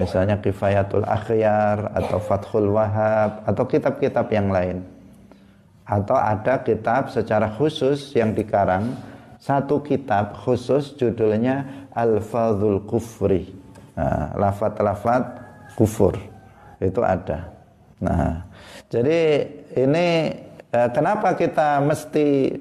Misalnya 0.00 0.40
Kifayatul 0.40 1.04
Akhyar 1.04 1.92
atau 1.92 2.16
Fathul 2.16 2.72
Wahab 2.72 3.44
atau 3.44 3.64
kitab-kitab 3.68 4.32
yang 4.32 4.48
lain. 4.48 4.80
Atau 5.84 6.16
ada 6.16 6.64
kitab 6.64 7.12
secara 7.12 7.52
khusus 7.60 8.16
yang 8.16 8.32
dikarang 8.32 8.96
satu 9.36 9.84
kitab 9.84 10.32
khusus 10.32 10.96
judulnya 10.96 11.88
Al-Fadhul 11.92 12.88
Kufri. 12.88 13.52
Nah, 14.00 14.32
lafat-lafat 14.32 15.22
kufur 15.76 16.29
itu 16.82 17.00
ada. 17.04 17.52
Nah, 18.00 18.48
jadi 18.88 19.44
ini 19.76 20.06
eh, 20.72 20.88
kenapa 20.90 21.36
kita 21.36 21.84
mesti 21.84 22.56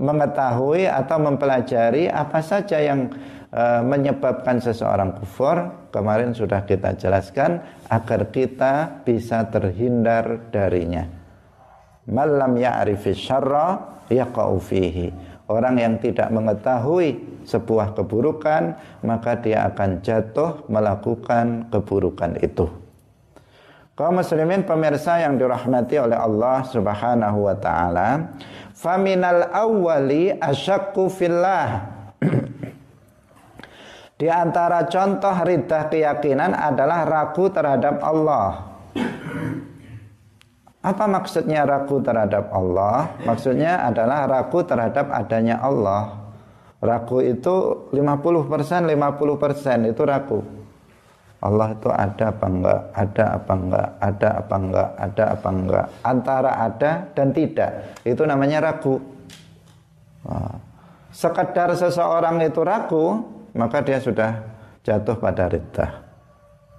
mengetahui 0.00 0.88
atau 0.88 1.20
mempelajari 1.20 2.08
apa 2.08 2.40
saja 2.40 2.80
yang 2.80 3.12
uh, 3.52 3.84
menyebabkan 3.84 4.62
seseorang 4.64 5.12
kufur? 5.20 5.88
Kemarin 5.92 6.32
sudah 6.32 6.64
kita 6.64 6.96
jelaskan 6.96 7.60
agar 7.90 8.32
kita 8.32 9.04
bisa 9.04 9.44
terhindar 9.52 10.48
darinya. 10.48 11.04
Malam 12.08 12.56
ya'rifi 12.56 13.12
syarra 13.12 14.00
yaqa'u 14.08 14.56
fihi. 14.56 15.08
Orang 15.50 15.82
yang 15.82 15.98
tidak 15.98 16.30
mengetahui 16.30 17.42
sebuah 17.42 17.92
keburukan 17.98 18.78
maka 19.02 19.34
dia 19.42 19.66
akan 19.66 19.98
jatuh 19.98 20.62
melakukan 20.70 21.66
keburukan 21.74 22.38
itu 22.38 22.70
kaum 24.00 24.16
muslimin 24.16 24.64
pemirsa 24.64 25.20
yang 25.20 25.36
dirahmati 25.36 26.00
oleh 26.00 26.16
Allah 26.16 26.64
Subhanahu 26.64 27.44
wa 27.44 27.52
taala 27.52 28.32
faminal 28.72 29.52
awwali 29.52 30.32
asyakku 30.40 31.12
fillah 31.12 31.84
di 34.20 34.24
antara 34.32 34.88
contoh 34.88 35.36
ridah 35.44 35.92
keyakinan 35.92 36.56
adalah 36.56 37.04
ragu 37.04 37.52
terhadap 37.52 38.00
Allah. 38.00 38.72
Apa 40.80 41.04
maksudnya 41.04 41.68
ragu 41.68 42.00
terhadap 42.00 42.48
Allah? 42.56 43.20
Maksudnya 43.28 43.84
adalah 43.84 44.24
ragu 44.24 44.64
terhadap 44.64 45.12
adanya 45.12 45.60
Allah. 45.60 46.32
Ragu 46.80 47.20
itu 47.20 47.84
50%, 47.92 48.88
50% 48.88 49.92
itu 49.92 50.02
ragu. 50.08 50.59
Allah 51.40 51.72
itu 51.72 51.88
ada 51.88 52.24
apa 52.28 52.46
enggak, 52.52 52.80
ada 52.92 53.24
apa 53.40 53.52
enggak, 53.56 53.88
ada 53.96 54.28
apa 54.36 54.54
enggak, 54.60 54.88
ada 55.00 55.24
apa 55.32 55.48
enggak. 55.48 55.86
Antara 56.04 56.52
ada 56.52 56.90
dan 57.16 57.28
tidak. 57.32 57.70
Itu 58.04 58.28
namanya 58.28 58.60
ragu. 58.60 59.00
Nah, 60.28 60.60
sekedar 61.08 61.72
seseorang 61.72 62.44
itu 62.44 62.60
ragu, 62.60 63.24
maka 63.56 63.80
dia 63.80 63.96
sudah 63.96 64.36
jatuh 64.84 65.16
pada 65.16 65.48
riddah. 65.48 65.90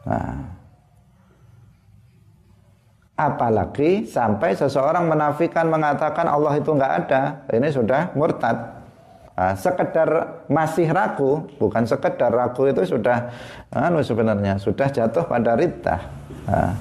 Nah, 0.05 0.37
apalagi 3.17 4.05
sampai 4.05 4.53
seseorang 4.53 5.09
menafikan 5.09 5.73
mengatakan 5.73 6.29
Allah 6.29 6.53
itu 6.61 6.69
enggak 6.69 6.93
ada, 7.05 7.21
ini 7.49 7.69
sudah 7.73 8.13
murtad. 8.13 8.80
Nah, 9.41 9.57
sekedar 9.57 10.45
masih 10.45 10.85
ragu, 10.93 11.49
bukan 11.57 11.81
sekedar 11.89 12.29
ragu 12.29 12.69
itu 12.69 12.85
sudah 12.85 13.33
anu 13.73 14.05
sebenarnya 14.05 14.61
sudah 14.61 14.85
jatuh 14.85 15.25
pada 15.25 15.57
ridha. 15.57 15.97
Nah, 16.45 16.77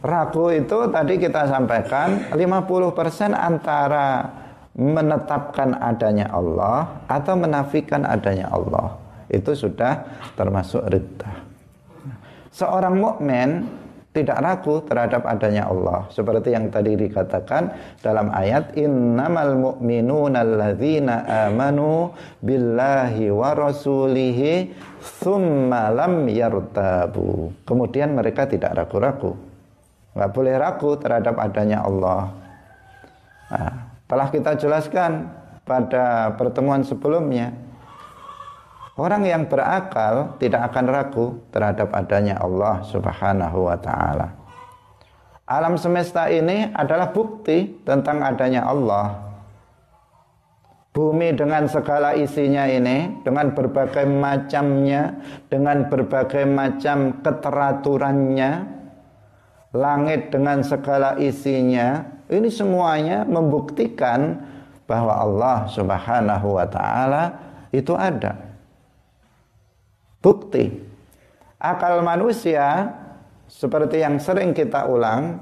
ragu 0.00 0.48
itu 0.56 0.88
tadi 0.88 1.20
kita 1.20 1.52
sampaikan 1.52 2.32
50% 2.32 3.28
antara 3.28 4.24
menetapkan 4.72 5.76
adanya 5.84 6.32
Allah 6.32 7.04
atau 7.04 7.36
menafikan 7.36 8.08
adanya 8.08 8.48
Allah. 8.48 8.96
Itu 9.28 9.52
sudah 9.52 10.08
termasuk 10.32 10.80
ridha. 10.88 11.28
Seorang 12.56 12.96
mukmin 12.96 13.68
tidak 14.12 14.44
ragu 14.44 14.84
terhadap 14.84 15.24
adanya 15.24 15.72
Allah. 15.72 16.04
Seperti 16.12 16.52
yang 16.52 16.68
tadi 16.68 17.00
dikatakan 17.00 17.72
dalam 18.04 18.28
ayat 18.28 18.76
innamal 18.76 19.56
mu'minuna 19.56 20.44
alladzina 20.44 21.48
amanu 21.48 22.12
billahi 22.44 23.32
wa 23.32 23.56
rasulihi 23.56 24.68
thumma 25.00 25.88
lam 25.88 26.28
yartabu. 26.28 27.56
Kemudian 27.64 28.12
mereka 28.12 28.44
tidak 28.44 28.76
ragu-ragu. 28.76 29.32
Nggak 30.12 30.30
boleh 30.36 30.54
ragu 30.60 30.90
terhadap 31.00 31.34
adanya 31.40 31.80
Allah. 31.80 32.28
Nah, 33.48 33.72
telah 34.04 34.28
kita 34.28 34.60
jelaskan 34.60 35.32
pada 35.64 36.36
pertemuan 36.36 36.84
sebelumnya 36.84 37.56
Orang 38.92 39.24
yang 39.24 39.48
berakal 39.48 40.36
tidak 40.36 40.68
akan 40.68 40.84
ragu 40.92 41.26
terhadap 41.48 41.88
adanya 41.96 42.36
Allah 42.36 42.84
Subhanahu 42.84 43.72
wa 43.72 43.76
taala. 43.80 44.36
Alam 45.48 45.80
semesta 45.80 46.28
ini 46.28 46.68
adalah 46.76 47.08
bukti 47.08 47.82
tentang 47.88 48.20
adanya 48.20 48.68
Allah. 48.68 49.32
Bumi 50.92 51.32
dengan 51.32 51.64
segala 51.72 52.12
isinya 52.12 52.68
ini, 52.68 53.24
dengan 53.24 53.56
berbagai 53.56 54.04
macamnya, 54.04 55.16
dengan 55.48 55.88
berbagai 55.88 56.44
macam 56.44 57.16
keteraturannya, 57.24 58.50
langit 59.72 60.28
dengan 60.28 60.60
segala 60.60 61.16
isinya, 61.16 62.04
ini 62.28 62.52
semuanya 62.52 63.24
membuktikan 63.24 64.36
bahwa 64.84 65.16
Allah 65.16 65.64
Subhanahu 65.72 66.60
wa 66.60 66.68
taala 66.68 67.40
itu 67.72 67.96
ada. 67.96 68.51
Bukti 70.22 70.70
akal 71.58 71.98
manusia 72.06 72.94
seperti 73.50 74.02
yang 74.02 74.22
sering 74.22 74.54
kita 74.54 74.86
ulang 74.86 75.38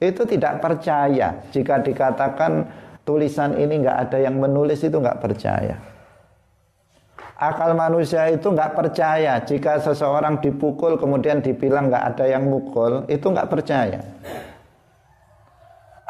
itu 0.00 0.24
tidak 0.24 0.64
percaya 0.64 1.42
jika 1.52 1.82
dikatakan 1.84 2.70
tulisan 3.04 3.58
ini 3.58 3.84
nggak 3.84 3.98
ada 4.08 4.18
yang 4.22 4.40
menulis 4.40 4.80
itu 4.80 4.96
nggak 4.96 5.20
percaya. 5.20 5.76
Akal 7.40 7.72
manusia 7.72 8.28
itu 8.28 8.52
nggak 8.52 8.76
percaya 8.76 9.40
jika 9.42 9.80
seseorang 9.80 10.40
dipukul 10.44 11.00
kemudian 11.00 11.40
dibilang 11.40 11.88
nggak 11.88 12.04
ada 12.16 12.24
yang 12.28 12.48
mukul 12.48 13.04
itu 13.08 13.26
nggak 13.26 13.48
percaya. 13.48 14.00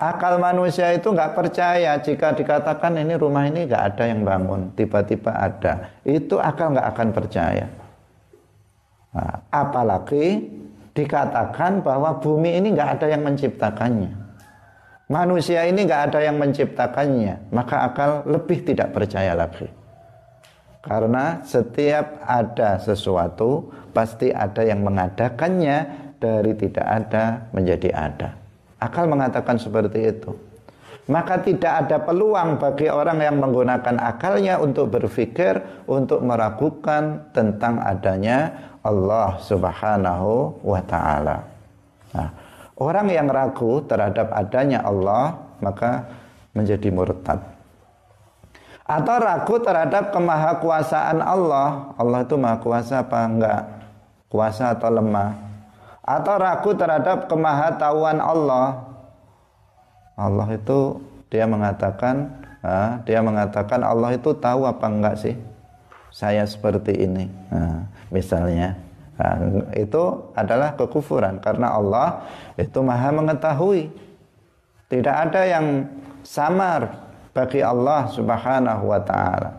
Akal 0.00 0.40
manusia 0.40 0.96
itu 0.96 1.12
nggak 1.12 1.36
percaya 1.36 2.00
jika 2.00 2.32
dikatakan 2.32 2.96
ini 2.96 3.20
rumah 3.20 3.44
ini 3.44 3.68
nggak 3.68 3.84
ada 3.92 4.08
yang 4.08 4.24
bangun, 4.24 4.72
tiba-tiba 4.72 5.28
ada. 5.28 5.92
Itu 6.08 6.40
akal 6.40 6.72
nggak 6.72 6.88
akan 6.96 7.08
percaya. 7.12 7.68
Nah, 9.12 9.44
apalagi 9.52 10.48
dikatakan 10.96 11.84
bahwa 11.84 12.16
bumi 12.16 12.56
ini 12.56 12.72
nggak 12.72 12.96
ada 12.96 13.06
yang 13.12 13.28
menciptakannya. 13.28 14.16
Manusia 15.12 15.68
ini 15.68 15.84
nggak 15.84 16.02
ada 16.08 16.24
yang 16.24 16.40
menciptakannya, 16.40 17.52
maka 17.52 17.92
akal 17.92 18.24
lebih 18.24 18.64
tidak 18.64 18.96
percaya 18.96 19.36
lagi. 19.36 19.68
Karena 20.80 21.44
setiap 21.44 22.24
ada 22.24 22.80
sesuatu 22.80 23.68
pasti 23.92 24.32
ada 24.32 24.64
yang 24.64 24.80
mengadakannya 24.80 26.08
dari 26.16 26.56
tidak 26.56 26.88
ada 26.88 27.52
menjadi 27.52 27.92
ada. 27.92 28.39
Akal 28.80 29.06
mengatakan 29.06 29.60
seperti 29.60 30.08
itu. 30.08 30.32
Maka 31.10 31.42
tidak 31.42 31.86
ada 31.86 32.00
peluang 32.00 32.56
bagi 32.56 32.86
orang 32.86 33.18
yang 33.20 33.36
menggunakan 33.42 33.98
akalnya 33.98 34.56
untuk 34.62 34.94
berpikir, 34.94 35.84
untuk 35.90 36.22
meragukan 36.22 37.28
tentang 37.34 37.82
adanya 37.82 38.54
Allah 38.80 39.36
Subhanahu 39.42 40.62
wa 40.64 40.80
taala. 40.86 41.44
Nah, 42.14 42.30
orang 42.78 43.10
yang 43.10 43.26
ragu 43.26 43.82
terhadap 43.84 44.30
adanya 44.32 44.86
Allah 44.86 45.34
maka 45.58 46.06
menjadi 46.54 46.88
murtad. 46.94 47.42
Atau 48.86 49.16
ragu 49.22 49.54
terhadap 49.62 50.10
kemahakuasaan 50.10 51.22
Allah. 51.22 51.94
Allah 51.94 52.26
itu 52.26 52.34
maha 52.34 52.58
kuasa 52.58 53.02
apa 53.06 53.18
enggak? 53.22 53.62
Kuasa 54.26 54.74
atau 54.74 54.90
lemah? 54.90 55.49
Atau 56.10 56.34
ragu 56.42 56.74
terhadap 56.74 57.30
kemahatauan 57.30 58.18
Allah. 58.18 58.82
Allah 60.18 60.48
itu 60.50 60.98
dia 61.30 61.46
mengatakan, 61.46 62.34
ah, 62.66 62.98
dia 63.06 63.22
mengatakan 63.22 63.86
Allah 63.86 64.18
itu 64.18 64.34
tahu 64.34 64.66
apa 64.66 64.90
enggak 64.90 65.16
sih? 65.22 65.38
Saya 66.10 66.42
seperti 66.42 67.06
ini. 67.06 67.30
Nah, 67.54 67.86
misalnya 68.10 68.74
nah, 69.14 69.38
itu 69.78 70.02
adalah 70.34 70.74
kekufuran 70.74 71.38
karena 71.38 71.78
Allah 71.78 72.26
itu 72.58 72.78
maha 72.82 73.14
mengetahui 73.14 73.88
tidak 74.90 75.30
ada 75.30 75.42
yang 75.46 75.86
samar 76.26 76.90
bagi 77.30 77.62
Allah 77.62 78.10
subhanahu 78.10 78.90
wa 78.90 79.00
ta'ala 79.00 79.50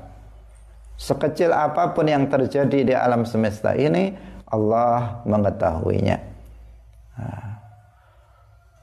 sekecil 0.99 1.55
apa 1.55 1.95
pun 1.95 2.05
yang 2.05 2.27
terjadi 2.27 2.79
di 2.85 2.93
alam 2.93 3.23
semesta 3.23 3.73
ini 3.73 4.13
Allah 4.51 5.23
mengetahuinya 5.25 6.17
nah. 6.19 6.30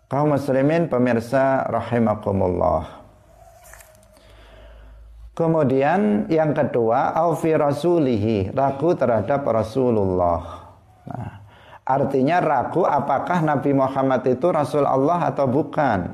Kaum 0.09 0.33
muslimin 0.35 0.89
pemirsa 0.89 1.69
rahimakumullah 1.69 2.99
Kemudian 5.39 6.27
yang 6.27 6.51
kedua, 6.51 7.15
aufi 7.15 7.55
rasulihi, 7.55 8.51
ragu 8.51 8.91
terhadap 8.99 9.47
Rasulullah. 9.47 10.67
Nah, 11.07 11.31
artinya 11.87 12.43
ragu 12.43 12.83
apakah 12.83 13.47
Nabi 13.47 13.71
Muhammad 13.71 14.27
itu 14.27 14.51
Rasul 14.51 14.83
Allah 14.83 15.31
atau 15.31 15.47
bukan. 15.47 16.11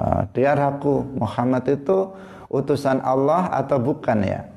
Nah, 0.00 0.24
dia 0.32 0.56
ragu 0.56 1.12
Muhammad 1.12 1.68
itu 1.68 2.08
utusan 2.48 3.04
Allah 3.04 3.52
atau 3.52 3.76
bukan 3.76 4.18
ya. 4.24 4.48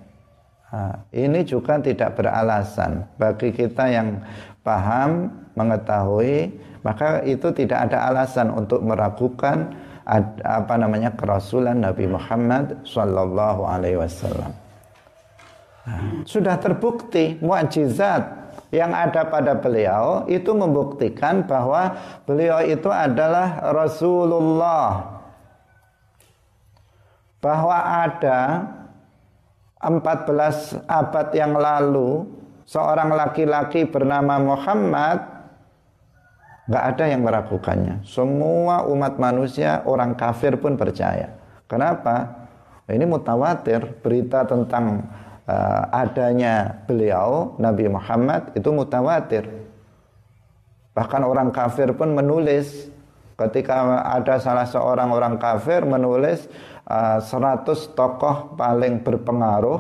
Nah, 0.72 1.04
ini 1.12 1.44
juga 1.44 1.84
tidak 1.84 2.16
beralasan 2.16 3.12
bagi 3.20 3.52
kita 3.52 3.92
yang 3.92 4.24
paham, 4.64 5.30
mengetahui, 5.54 6.56
maka 6.82 7.22
itu 7.24 7.52
tidak 7.52 7.92
ada 7.92 8.10
alasan 8.10 8.50
untuk 8.52 8.82
meragukan 8.84 9.76
apa 10.44 10.76
namanya 10.76 11.16
kerasulan 11.16 11.80
Nabi 11.80 12.12
Muhammad 12.12 12.84
sallallahu 12.84 13.64
alaihi 13.64 14.00
wasallam. 14.00 14.52
Nah, 15.84 16.24
sudah 16.24 16.56
terbukti 16.60 17.40
mukjizat 17.44 18.44
yang 18.72 18.96
ada 18.96 19.28
pada 19.28 19.54
beliau 19.54 20.24
itu 20.32 20.50
membuktikan 20.56 21.44
bahwa 21.44 21.94
beliau 22.24 22.64
itu 22.64 22.88
adalah 22.88 23.72
Rasulullah. 23.72 25.20
Bahwa 27.44 27.78
ada 28.08 28.40
14 29.84 30.80
abad 30.88 31.28
yang 31.36 31.54
lalu 31.60 32.24
seorang 32.64 33.12
laki-laki 33.14 33.88
bernama 33.88 34.40
Muhammad 34.40 35.34
nggak 36.68 36.84
ada 36.96 37.04
yang 37.12 37.22
meragukannya. 37.28 37.96
Semua 38.08 38.88
umat 38.88 39.20
manusia, 39.20 39.84
orang 39.84 40.16
kafir 40.16 40.56
pun 40.56 40.80
percaya. 40.80 41.36
Kenapa? 41.68 42.48
Ini 42.88 43.04
mutawatir 43.08 44.00
berita 44.04 44.44
tentang 44.44 45.08
uh, 45.48 45.84
adanya 45.92 46.84
beliau 46.88 47.56
Nabi 47.60 47.88
Muhammad 47.88 48.52
itu 48.56 48.70
mutawatir. 48.72 49.48
Bahkan 50.94 51.22
orang 51.26 51.50
kafir 51.50 51.92
pun 51.96 52.14
menulis 52.14 52.92
ketika 53.34 54.04
ada 54.14 54.38
salah 54.38 54.68
seorang 54.68 55.10
orang 55.10 55.36
kafir 55.42 55.82
menulis 55.84 56.46
uh, 56.86 57.18
100 57.18 57.66
tokoh 57.98 58.54
paling 58.54 59.02
berpengaruh 59.02 59.80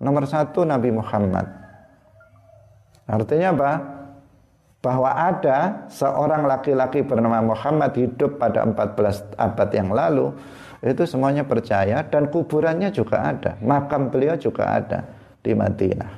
nomor 0.00 0.24
satu 0.24 0.64
Nabi 0.64 0.94
Muhammad. 0.94 1.67
Artinya 3.08 3.48
apa? 3.56 3.72
Bahwa 4.78 5.10
ada 5.10 5.88
seorang 5.90 6.46
laki-laki 6.46 7.02
bernama 7.02 7.42
Muhammad 7.42 7.96
hidup 7.98 8.38
pada 8.38 8.62
14 8.62 9.34
abad 9.34 9.68
yang 9.74 9.90
lalu 9.90 10.30
itu 10.78 11.02
semuanya 11.02 11.42
percaya 11.42 12.06
dan 12.06 12.30
kuburannya 12.30 12.94
juga 12.94 13.34
ada, 13.34 13.58
makam 13.58 14.14
beliau 14.14 14.38
juga 14.38 14.78
ada 14.78 15.02
di 15.42 15.50
Madinah. 15.50 16.12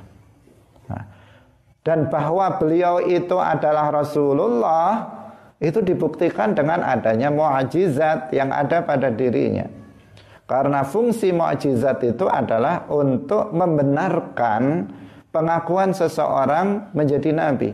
Nah, 0.93 1.03
dan 1.81 2.05
bahwa 2.13 2.61
beliau 2.61 3.01
itu 3.01 3.41
adalah 3.41 3.89
Rasulullah 3.89 5.09
itu 5.57 5.81
dibuktikan 5.81 6.53
dengan 6.53 6.85
adanya 6.85 7.33
mukjizat 7.33 8.29
yang 8.33 8.53
ada 8.53 8.85
pada 8.85 9.09
dirinya. 9.09 9.65
Karena 10.45 10.85
fungsi 10.85 11.33
mukjizat 11.33 12.05
itu 12.05 12.29
adalah 12.29 12.85
untuk 12.91 13.49
membenarkan 13.49 14.89
pengakuan 15.31 15.95
seseorang 15.95 16.91
menjadi 16.91 17.31
nabi. 17.31 17.71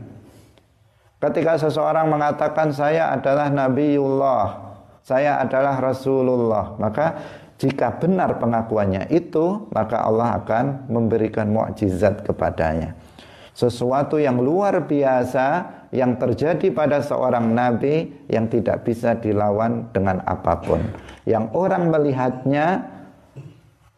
Ketika 1.17 1.57
seseorang 1.57 2.13
mengatakan 2.13 2.69
saya 2.69 3.09
adalah 3.09 3.49
nabiullah, 3.49 4.45
saya 5.01 5.41
adalah 5.41 5.81
Rasulullah. 5.81 6.77
Maka 6.77 7.17
jika 7.57 7.97
benar 7.97 8.37
pengakuannya 8.37 9.09
itu, 9.09 9.65
maka 9.73 10.05
Allah 10.05 10.37
akan 10.37 10.85
memberikan 10.93 11.49
mukjizat 11.49 12.21
kepadanya. 12.21 12.93
Sesuatu 13.57 14.21
yang 14.21 14.37
luar 14.37 14.85
biasa 14.85 15.65
yang 15.89 16.21
terjadi 16.21 16.69
pada 16.69 17.01
seorang 17.01 17.49
nabi 17.57 18.13
yang 18.29 18.45
tidak 18.45 18.85
bisa 18.85 19.17
dilawan 19.17 19.89
dengan 19.89 20.21
apa 20.29 20.61
pun. 20.61 20.85
Yang 21.25 21.49
orang 21.57 21.89
melihatnya 21.89 22.96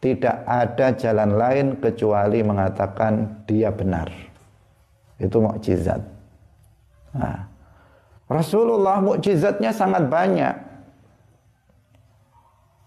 tidak 0.00 0.48
ada 0.48 0.96
jalan 0.96 1.36
lain 1.36 1.66
kecuali 1.76 2.40
mengatakan 2.40 3.44
dia 3.44 3.68
benar. 3.68 4.08
Itu 5.20 5.44
mukjizat. 5.44 6.00
Nah, 7.12 7.44
Rasulullah 8.24 9.04
mukjizatnya 9.04 9.76
sangat 9.76 10.08
banyak. 10.08 10.56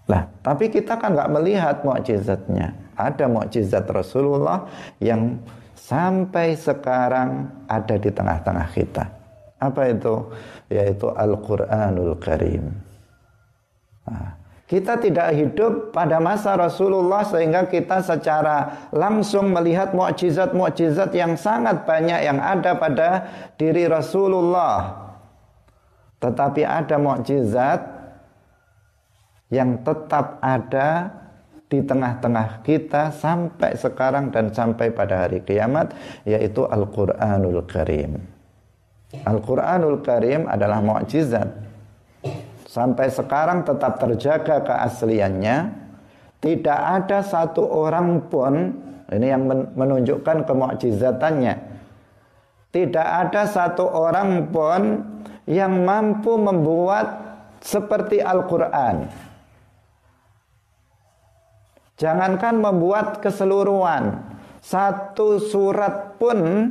Lah, 0.10 0.26
tapi 0.42 0.74
kita 0.74 0.98
kan 0.98 1.14
nggak 1.14 1.32
melihat 1.32 1.86
mukjizatnya. 1.86 2.74
Ada 2.98 3.30
mukjizat 3.30 3.86
Rasulullah 3.86 4.66
yang 4.98 5.38
sampai 5.78 6.58
sekarang 6.58 7.46
ada 7.70 7.96
di 8.02 8.10
tengah-tengah 8.10 8.68
kita. 8.74 9.06
Apa 9.62 9.94
itu? 9.94 10.34
Yaitu 10.74 11.08
Al-Qur'anul 11.14 12.18
Karim. 12.18 12.74
Nah, 14.10 14.43
kita 14.74 14.98
tidak 14.98 15.38
hidup 15.38 15.94
pada 15.94 16.18
masa 16.18 16.58
Rasulullah 16.58 17.22
sehingga 17.22 17.70
kita 17.70 18.02
secara 18.02 18.90
langsung 18.90 19.54
melihat 19.54 19.94
mukjizat-mukjizat 19.94 21.14
yang 21.14 21.38
sangat 21.38 21.86
banyak 21.86 22.26
yang 22.26 22.42
ada 22.42 22.74
pada 22.74 23.10
diri 23.54 23.86
Rasulullah. 23.86 24.98
Tetapi 26.18 26.66
ada 26.66 26.98
mukjizat 26.98 27.86
yang 29.54 29.78
tetap 29.86 30.42
ada 30.42 31.22
di 31.70 31.78
tengah-tengah 31.86 32.66
kita 32.66 33.14
sampai 33.14 33.78
sekarang 33.78 34.34
dan 34.34 34.50
sampai 34.50 34.90
pada 34.90 35.30
hari 35.30 35.46
kiamat 35.46 35.94
yaitu 36.26 36.66
Al-Qur'anul 36.66 37.62
Karim. 37.70 38.18
Al-Qur'anul 39.22 40.02
Karim 40.02 40.50
adalah 40.50 40.82
mukjizat. 40.82 41.73
Sampai 42.74 43.14
sekarang 43.14 43.62
tetap 43.62 44.02
terjaga 44.02 44.66
keasliannya. 44.66 45.86
Tidak 46.42 46.80
ada 46.98 47.22
satu 47.22 47.70
orang 47.70 48.26
pun 48.34 48.74
ini 49.14 49.30
yang 49.30 49.46
menunjukkan 49.78 50.50
kemukjizatannya. 50.50 51.54
Tidak 52.74 53.08
ada 53.30 53.46
satu 53.46 53.86
orang 53.86 54.50
pun 54.50 54.82
yang 55.46 55.86
mampu 55.86 56.34
membuat 56.34 57.22
seperti 57.64 58.20
Al-Qur'an 58.20 59.08
Jangankan 61.94 62.58
membuat 62.60 63.22
keseluruhan 63.22 64.34
satu 64.60 65.38
surat 65.40 66.18
pun 66.18 66.68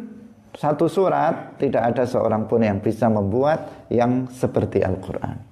satu 0.52 0.90
surat 0.90 1.56
tidak 1.56 1.94
ada 1.94 2.04
seorang 2.04 2.44
pun 2.44 2.60
yang 2.60 2.82
bisa 2.82 3.08
membuat 3.08 3.88
yang 3.88 4.28
seperti 4.28 4.84
Al-Qur'an. 4.84 5.51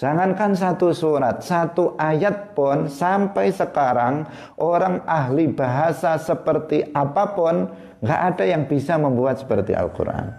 Jangankan 0.00 0.56
satu 0.56 0.90
surat, 0.96 1.44
satu 1.44 1.92
ayat 2.00 2.56
pun 2.56 2.88
sampai 2.88 3.52
sekarang 3.52 4.24
orang 4.56 5.04
ahli 5.04 5.52
bahasa 5.52 6.16
seperti 6.16 6.80
apa 6.96 7.36
pun 7.36 7.68
nggak 8.00 8.20
ada 8.34 8.44
yang 8.48 8.64
bisa 8.64 8.96
membuat 8.96 9.44
seperti 9.44 9.76
Al-Quran. 9.76 10.32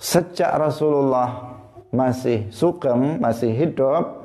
Sejak 0.00 0.50
Rasulullah 0.56 1.60
masih 1.92 2.48
sugeng, 2.50 3.20
masih 3.20 3.54
hidup, 3.54 4.21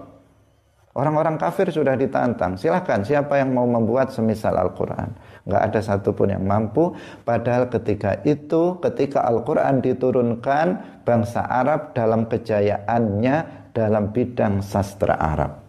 Orang-orang 0.97 1.37
kafir 1.37 1.69
sudah 1.69 1.93
ditantang. 1.93 2.57
Silahkan 2.57 3.05
siapa 3.05 3.37
yang 3.37 3.53
mau 3.53 3.69
membuat 3.69 4.09
semisal 4.09 4.57
Al-Quran. 4.57 5.13
Nggak 5.45 5.61
ada 5.69 5.79
satupun 5.85 6.33
yang 6.33 6.41
mampu. 6.41 6.89
Padahal 7.21 7.69
ketika 7.69 8.17
itu, 8.25 8.81
ketika 8.81 9.21
Al-Quran 9.29 9.77
diturunkan, 9.85 10.67
bangsa 11.05 11.45
Arab 11.45 11.93
dalam 11.93 12.25
kejayaannya 12.25 13.69
dalam 13.77 14.09
bidang 14.09 14.65
sastra 14.65 15.13
Arab. 15.21 15.61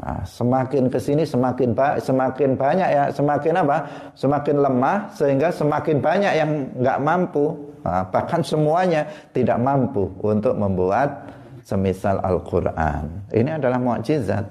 Nah, 0.00 0.22
semakin 0.24 0.88
ke 0.88 0.96
sini 0.96 1.26
semakin 1.26 1.76
ba 1.76 1.98
semakin 2.00 2.54
banyak 2.54 2.88
ya, 2.88 3.04
semakin 3.10 3.58
apa? 3.58 3.78
Semakin 4.14 4.56
lemah 4.62 4.98
sehingga 5.12 5.50
semakin 5.50 5.98
banyak 5.98 6.32
yang 6.38 6.50
nggak 6.78 6.98
mampu. 7.02 7.52
Nah, 7.82 8.06
bahkan 8.06 8.38
semuanya 8.40 9.02
tidak 9.34 9.58
mampu 9.58 10.08
untuk 10.22 10.54
membuat 10.54 11.39
semisal 11.64 12.20
Al-Quran. 12.20 13.30
Ini 13.32 13.60
adalah 13.60 13.78
mukjizat. 13.80 14.46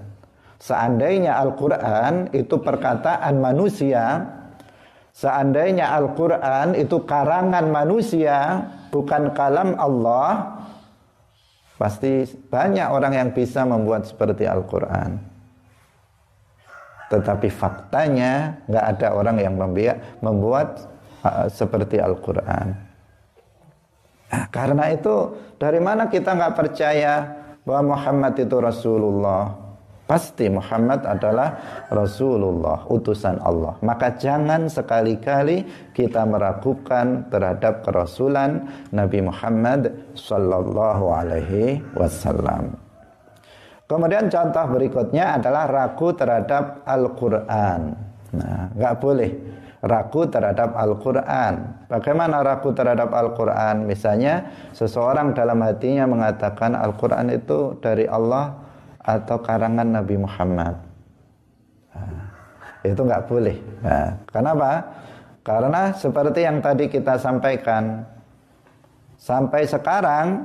Seandainya 0.60 1.40
Al-Quran 1.40 2.36
itu 2.36 2.60
perkataan 2.60 3.40
manusia, 3.40 4.28
seandainya 5.16 5.96
Al-Quran 5.96 6.76
itu 6.76 7.00
karangan 7.08 7.64
manusia, 7.72 8.68
bukan 8.92 9.32
kalam 9.32 9.80
Allah, 9.80 10.60
pasti 11.80 12.28
banyak 12.52 12.88
orang 12.92 13.14
yang 13.16 13.30
bisa 13.32 13.64
membuat 13.64 14.04
seperti 14.04 14.44
Al-Quran. 14.44 15.16
Tetapi 17.10 17.48
faktanya 17.50 18.60
nggak 18.68 18.86
ada 18.86 19.08
orang 19.16 19.38
yang 19.40 19.56
membuat 20.20 20.86
uh, 21.24 21.48
seperti 21.48 21.98
Al-Quran. 22.04 22.89
Nah, 24.30 24.46
karena 24.54 24.94
itu 24.94 25.34
dari 25.58 25.82
mana 25.82 26.06
kita 26.06 26.38
nggak 26.38 26.56
percaya 26.56 27.26
bahwa 27.66 27.98
Muhammad 27.98 28.38
itu 28.38 28.58
Rasulullah? 28.62 29.70
Pasti 30.10 30.50
Muhammad 30.50 31.06
adalah 31.06 31.54
Rasulullah, 31.94 32.82
utusan 32.90 33.38
Allah. 33.46 33.78
Maka 33.86 34.18
jangan 34.18 34.66
sekali-kali 34.66 35.62
kita 35.94 36.26
meragukan 36.26 37.30
terhadap 37.30 37.86
kerasulan 37.86 38.66
Nabi 38.90 39.22
Muhammad 39.22 39.94
sallallahu 40.18 41.14
alaihi 41.14 41.78
wasallam. 41.94 42.74
Kemudian 43.86 44.34
contoh 44.34 44.66
berikutnya 44.74 45.38
adalah 45.38 45.70
ragu 45.70 46.10
terhadap 46.18 46.82
Al-Qur'an. 46.90 47.82
Nah, 48.34 48.70
nggak 48.74 48.96
boleh 48.98 49.30
ragu 49.80 50.28
terhadap 50.28 50.76
Al-Quran. 50.76 51.88
Bagaimana 51.88 52.44
ragu 52.44 52.76
terhadap 52.76 53.16
Al-Quran? 53.16 53.88
Misalnya 53.88 54.52
seseorang 54.76 55.32
dalam 55.32 55.60
hatinya 55.64 56.04
mengatakan 56.04 56.76
Al-Quran 56.76 57.32
itu 57.32 57.80
dari 57.80 58.04
Allah 58.04 58.60
atau 59.00 59.40
karangan 59.40 59.88
Nabi 59.88 60.16
Muhammad. 60.20 60.76
Nah, 61.96 62.24
itu 62.84 63.00
nggak 63.00 63.24
boleh. 63.32 63.58
Nah, 63.80 64.20
kenapa? 64.28 64.72
Karena 65.44 65.96
seperti 65.96 66.44
yang 66.44 66.60
tadi 66.60 66.92
kita 66.92 67.16
sampaikan, 67.16 68.04
sampai 69.16 69.64
sekarang 69.64 70.44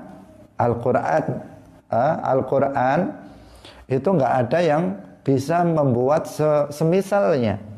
Al-Quran, 0.54 1.22
uh, 1.90 2.14
Al-Quran 2.22 2.98
itu 3.90 4.08
nggak 4.08 4.34
ada 4.46 4.58
yang 4.62 4.82
bisa 5.26 5.66
membuat 5.66 6.30
semisalnya. 6.70 7.73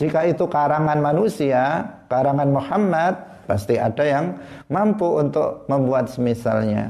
Jika 0.00 0.24
itu 0.24 0.48
karangan 0.48 0.96
manusia, 0.96 1.84
karangan 2.08 2.48
Muhammad, 2.48 3.44
pasti 3.44 3.76
ada 3.76 4.00
yang 4.00 4.40
mampu 4.72 5.04
untuk 5.04 5.68
membuat 5.68 6.08
semisalnya. 6.08 6.88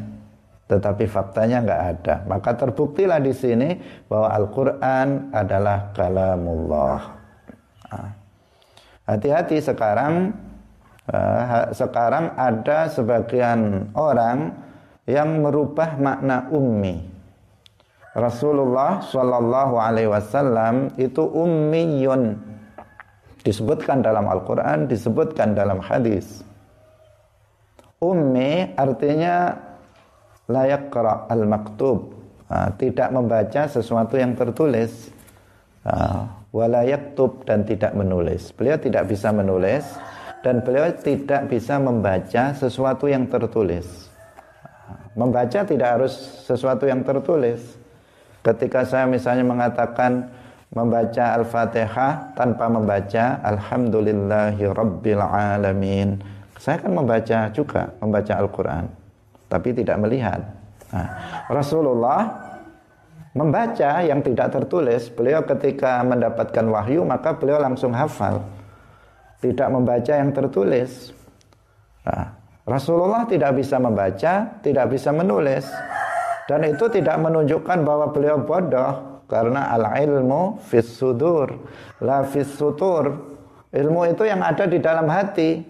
Tetapi 0.70 1.10
faktanya 1.10 1.58
nggak 1.66 1.82
ada. 1.98 2.14
Maka 2.30 2.54
terbuktilah 2.54 3.18
di 3.18 3.34
sini 3.34 3.74
bahwa 4.06 4.30
Al-Quran 4.30 5.34
adalah 5.34 5.90
kalamullah. 5.90 7.00
Ah. 7.90 8.14
Hati-hati 9.10 9.58
sekarang, 9.58 10.30
uh, 11.10 11.74
sekarang 11.74 12.38
ada 12.38 12.86
sebagian 12.94 13.90
orang 13.98 14.54
yang 15.10 15.42
merubah 15.42 15.98
makna 15.98 16.46
ummi. 16.54 17.02
Rasulullah 18.14 19.02
Shallallahu 19.02 19.74
Alaihi 19.82 20.06
Wasallam 20.06 20.94
itu 20.94 21.26
ummiyun 21.26 22.49
Disebutkan 23.40 24.04
dalam 24.04 24.28
Al-Quran, 24.28 24.84
disebutkan 24.84 25.56
dalam 25.56 25.80
hadis. 25.80 26.44
Ummi 28.00 28.76
artinya 28.76 29.56
layak 30.48 30.92
al-maktub. 31.28 32.16
Nah, 32.50 32.68
tidak 32.76 33.08
membaca 33.14 33.68
sesuatu 33.70 34.18
yang 34.20 34.36
tertulis. 34.36 35.12
Walayak 36.50 37.14
tub 37.14 37.46
dan 37.46 37.62
tidak 37.62 37.94
menulis. 37.94 38.50
Beliau 38.50 38.74
tidak 38.74 39.06
bisa 39.06 39.30
menulis 39.30 39.86
dan 40.42 40.58
beliau 40.66 40.90
tidak 40.98 41.46
bisa 41.46 41.78
membaca 41.78 42.50
sesuatu 42.58 43.06
yang 43.06 43.30
tertulis. 43.30 44.10
Membaca 45.14 45.62
tidak 45.62 45.88
harus 45.88 46.12
sesuatu 46.42 46.90
yang 46.90 47.06
tertulis. 47.06 47.62
Ketika 48.42 48.82
saya 48.82 49.06
misalnya 49.06 49.46
mengatakan 49.46 50.26
membaca 50.70 51.34
Al-Fatihah 51.34 52.38
tanpa 52.38 52.70
membaca 52.70 53.42
Alhamdulillahi 53.42 54.62
Rabbil 54.70 55.18
Alamin. 55.18 56.22
Saya 56.62 56.78
kan 56.78 56.94
membaca 56.94 57.50
juga, 57.50 57.90
membaca 57.98 58.32
Al-Quran. 58.38 58.84
Tapi 59.50 59.74
tidak 59.74 59.98
melihat. 59.98 60.38
Nah, 60.94 61.08
Rasulullah 61.50 62.22
membaca 63.34 63.98
yang 64.06 64.22
tidak 64.22 64.54
tertulis. 64.54 65.10
Beliau 65.10 65.42
ketika 65.42 66.06
mendapatkan 66.06 66.62
wahyu, 66.70 67.02
maka 67.02 67.34
beliau 67.34 67.58
langsung 67.58 67.90
hafal. 67.90 68.46
Tidak 69.42 69.66
membaca 69.72 70.12
yang 70.14 70.30
tertulis. 70.30 71.10
Nah, 72.06 72.36
Rasulullah 72.62 73.26
tidak 73.26 73.58
bisa 73.58 73.82
membaca, 73.82 74.54
tidak 74.62 74.86
bisa 74.92 75.10
menulis. 75.10 75.66
Dan 76.46 76.62
itu 76.66 76.86
tidak 76.92 77.18
menunjukkan 77.18 77.78
bahwa 77.82 78.12
beliau 78.14 78.38
bodoh 78.42 79.09
karena 79.30 79.70
al 79.70 79.86
ilmu 79.86 80.58
fis 80.66 80.90
sudur. 80.90 81.54
La 82.02 82.26
fis 82.26 82.50
sutur 82.50 83.14
ilmu 83.70 84.10
itu 84.10 84.26
yang 84.26 84.42
ada 84.42 84.66
di 84.66 84.82
dalam 84.82 85.06
hati 85.06 85.62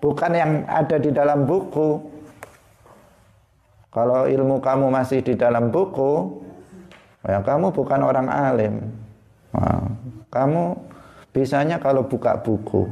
bukan 0.00 0.32
yang 0.32 0.52
ada 0.64 0.96
di 0.96 1.12
dalam 1.12 1.44
buku. 1.44 2.10
Kalau 3.92 4.24
ilmu 4.24 4.64
kamu 4.64 4.88
masih 4.88 5.20
di 5.20 5.36
dalam 5.36 5.68
buku 5.68 6.40
ya 7.28 7.44
kamu 7.44 7.70
bukan 7.76 8.00
orang 8.00 8.26
alim. 8.32 8.74
Nah, 9.52 9.84
kamu 10.32 10.74
bisanya 11.30 11.76
kalau 11.76 12.08
buka 12.08 12.40
buku. 12.40 12.88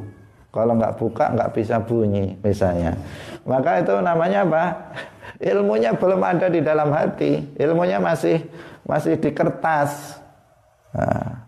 Kalau 0.51 0.75
nggak 0.75 0.99
buka 0.99 1.31
nggak 1.33 1.51
bisa 1.55 1.79
bunyi 1.81 2.37
misalnya. 2.43 2.99
Maka 3.47 3.81
itu 3.81 3.95
namanya 4.03 4.45
apa? 4.45 4.64
Ilmunya 5.51 5.95
belum 5.97 6.21
ada 6.21 6.53
di 6.53 6.61
dalam 6.61 6.90
hati. 6.93 7.49
Ilmunya 7.57 8.03
masih 8.03 8.45
masih 8.90 9.14
di 9.22 9.31
kertas. 9.31 10.18
Nah, 10.90 11.46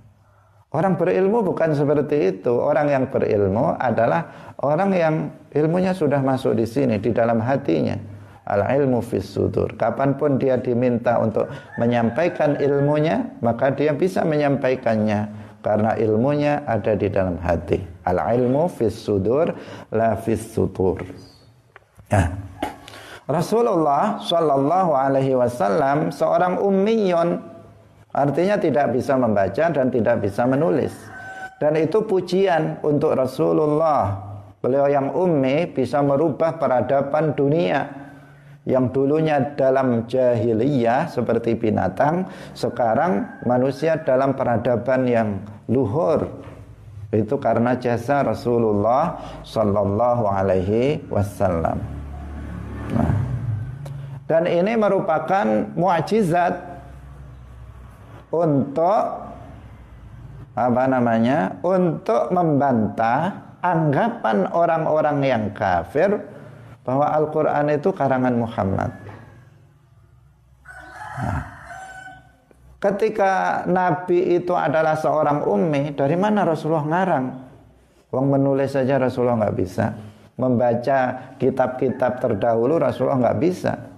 orang 0.71 0.95
berilmu 0.95 1.43
bukan 1.43 1.75
seperti 1.75 2.39
itu. 2.39 2.55
Orang 2.55 2.87
yang 2.87 3.11
berilmu 3.11 3.75
adalah 3.75 4.55
orang 4.63 4.91
yang 4.95 5.15
ilmunya 5.51 5.91
sudah 5.91 6.23
masuk 6.23 6.55
di 6.55 6.63
sini, 6.63 7.03
di 7.03 7.11
dalam 7.11 7.43
hatinya. 7.43 7.99
Al 8.47 8.63
ilmu 8.79 9.03
fis 9.03 9.27
sudur. 9.27 9.75
Kapan 9.75 10.19
pun 10.19 10.39
dia 10.39 10.59
diminta 10.59 11.19
untuk 11.19 11.51
menyampaikan 11.79 12.59
ilmunya, 12.63 13.39
maka 13.43 13.75
dia 13.75 13.95
bisa 13.95 14.23
menyampaikannya 14.23 15.31
karena 15.63 15.95
ilmunya 15.99 16.63
ada 16.67 16.95
di 16.99 17.07
dalam 17.07 17.39
hati. 17.39 17.83
Al 18.07 18.19
ilmu 18.19 18.67
fis 18.71 18.99
sudur 18.99 19.51
la 19.91 20.15
fis. 20.19 20.55
Nah. 22.11 22.52
Rasulullah 23.31 24.19
Shallallahu 24.19 24.99
Alaihi 24.99 25.39
Wasallam 25.39 26.11
seorang 26.11 26.59
ummiyun 26.59 27.39
artinya 28.11 28.59
tidak 28.59 28.91
bisa 28.91 29.15
membaca 29.15 29.71
dan 29.71 29.87
tidak 29.95 30.27
bisa 30.27 30.43
menulis. 30.43 30.91
Dan 31.63 31.79
itu 31.79 32.03
pujian 32.03 32.83
untuk 32.83 33.15
Rasulullah. 33.15 34.19
Beliau 34.59 34.91
yang 34.91 35.15
ummi 35.15 35.71
bisa 35.71 36.03
merubah 36.03 36.59
peradaban 36.59 37.39
dunia. 37.39 38.03
Yang 38.67 38.95
dulunya 38.95 39.43
dalam 39.59 40.07
jahiliyah 40.07 41.11
seperti 41.11 41.59
binatang 41.59 42.31
sekarang 42.55 43.43
manusia 43.47 44.03
dalam 44.03 44.35
peradaban 44.35 45.07
yang 45.07 45.29
luhur. 45.71 46.27
Itu 47.15 47.39
karena 47.39 47.79
jasa 47.79 48.23
Rasulullah 48.27 49.19
Shallallahu 49.47 50.27
Alaihi 50.27 51.03
Wasallam. 51.11 52.02
Dan 54.33 54.49
ini 54.49 54.73
merupakan 54.81 55.45
mukjizat 55.77 56.57
untuk 58.33 59.29
apa 60.57 60.85
namanya? 60.89 61.61
Untuk 61.61 62.33
membantah 62.33 63.53
anggapan 63.61 64.49
orang-orang 64.49 65.19
yang 65.21 65.45
kafir 65.53 66.17
bahwa 66.81 67.13
Al-Qur'an 67.13 67.69
itu 67.77 67.93
karangan 67.93 68.33
Muhammad. 68.41 68.91
Nah, 71.13 71.41
ketika 72.81 73.63
Nabi 73.69 74.41
itu 74.41 74.57
adalah 74.57 74.97
seorang 74.97 75.45
ummi, 75.45 75.93
dari 75.93 76.17
mana 76.17 76.49
Rasulullah 76.49 76.89
ngarang? 76.89 77.27
Wong 78.09 78.33
menulis 78.33 78.73
saja 78.73 78.97
Rasulullah 78.97 79.45
nggak 79.45 79.57
bisa 79.61 79.93
membaca 80.41 80.99
kitab-kitab 81.37 82.17
terdahulu 82.17 82.81
Rasulullah 82.81 83.29
nggak 83.29 83.41
bisa. 83.41 83.92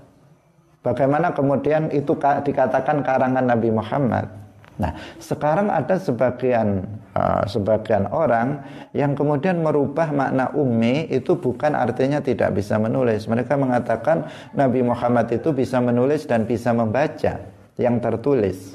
Bagaimana 0.85 1.33
kemudian 1.33 1.89
itu 1.89 2.13
dikatakan 2.21 3.01
karangan 3.01 3.41
Nabi 3.41 3.73
Muhammad? 3.73 4.29
Nah, 4.75 4.91
sekarang 5.23 5.71
ada 5.71 5.97
sebagian 5.97 6.85
uh, 7.15 7.47
sebagian 7.47 8.11
orang 8.11 8.61
yang 8.91 9.15
kemudian 9.15 9.63
merubah 9.63 10.11
makna 10.11 10.51
ummi 10.51 11.09
itu 11.09 11.39
bukan 11.39 11.79
artinya 11.79 12.19
tidak 12.19 12.53
bisa 12.59 12.77
menulis. 12.77 13.25
Mereka 13.31 13.55
mengatakan 13.55 14.29
Nabi 14.53 14.83
Muhammad 14.83 15.31
itu 15.31 15.55
bisa 15.55 15.79
menulis 15.79 16.27
dan 16.27 16.45
bisa 16.45 16.75
membaca 16.75 17.39
yang 17.79 17.97
tertulis. 18.03 18.75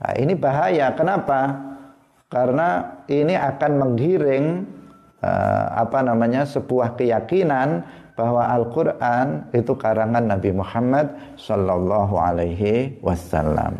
Nah, 0.00 0.18
ini 0.18 0.34
bahaya. 0.34 0.90
Kenapa? 0.96 1.62
Karena 2.32 2.98
ini 3.06 3.36
akan 3.36 3.72
menggiring 3.76 4.46
uh, 5.20 5.66
apa 5.84 6.00
namanya 6.00 6.48
sebuah 6.48 6.96
keyakinan 6.96 7.84
bahwa 8.14 8.46
Al-Qur'an 8.46 9.50
itu 9.50 9.74
karangan 9.74 10.22
Nabi 10.22 10.54
Muhammad 10.54 11.10
sallallahu 11.34 12.14
alaihi 12.14 12.98
wasallam. 13.02 13.78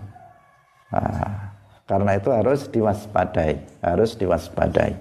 Uh, 0.90 1.30
karena 1.86 2.18
itu 2.18 2.30
harus 2.34 2.66
diwaspadai, 2.70 3.62
harus 3.82 4.18
diwaspadai. 4.18 4.98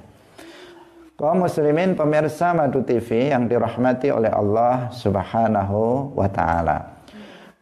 Kaum 1.13 1.45
muslimin 1.45 1.93
pemirsa 1.93 2.51
Madu 2.57 2.81
TV 2.81 3.29
yang 3.29 3.45
dirahmati 3.45 4.09
oleh 4.09 4.33
Allah 4.33 4.89
Subhanahu 4.91 6.11
wa 6.17 6.27
taala. 6.29 6.93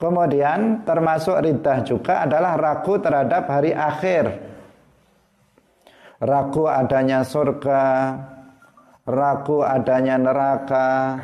Kemudian 0.02 0.82
termasuk 0.82 1.38
riddah 1.38 1.86
juga 1.86 2.26
adalah 2.26 2.58
ragu 2.58 2.98
terhadap 2.98 3.46
hari 3.46 3.70
akhir. 3.70 4.50
Ragu 6.18 6.66
adanya 6.66 7.22
surga, 7.22 8.18
ragu 9.06 9.62
adanya 9.62 10.18
neraka, 10.18 11.22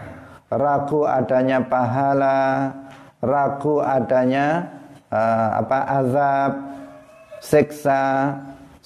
ragu 0.52 1.04
adanya 1.04 1.64
pahala, 1.64 2.72
ragu 3.20 3.84
adanya 3.84 4.68
uh, 5.12 5.62
apa 5.64 5.80
azab, 6.04 6.52
siksa 7.44 8.04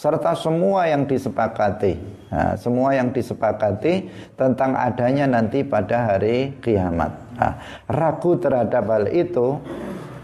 serta 0.01 0.33
semua 0.33 0.89
yang 0.89 1.05
disepakati. 1.05 1.93
Nah, 2.31 2.55
semua 2.57 2.95
yang 2.95 3.13
disepakati 3.13 4.09
tentang 4.33 4.73
adanya 4.73 5.29
nanti 5.29 5.61
pada 5.61 6.15
hari 6.15 6.57
kiamat. 6.63 7.11
Nah, 7.37 7.53
ragu 7.85 8.33
terhadap 8.39 8.87
hal 8.87 9.05
itu 9.13 9.61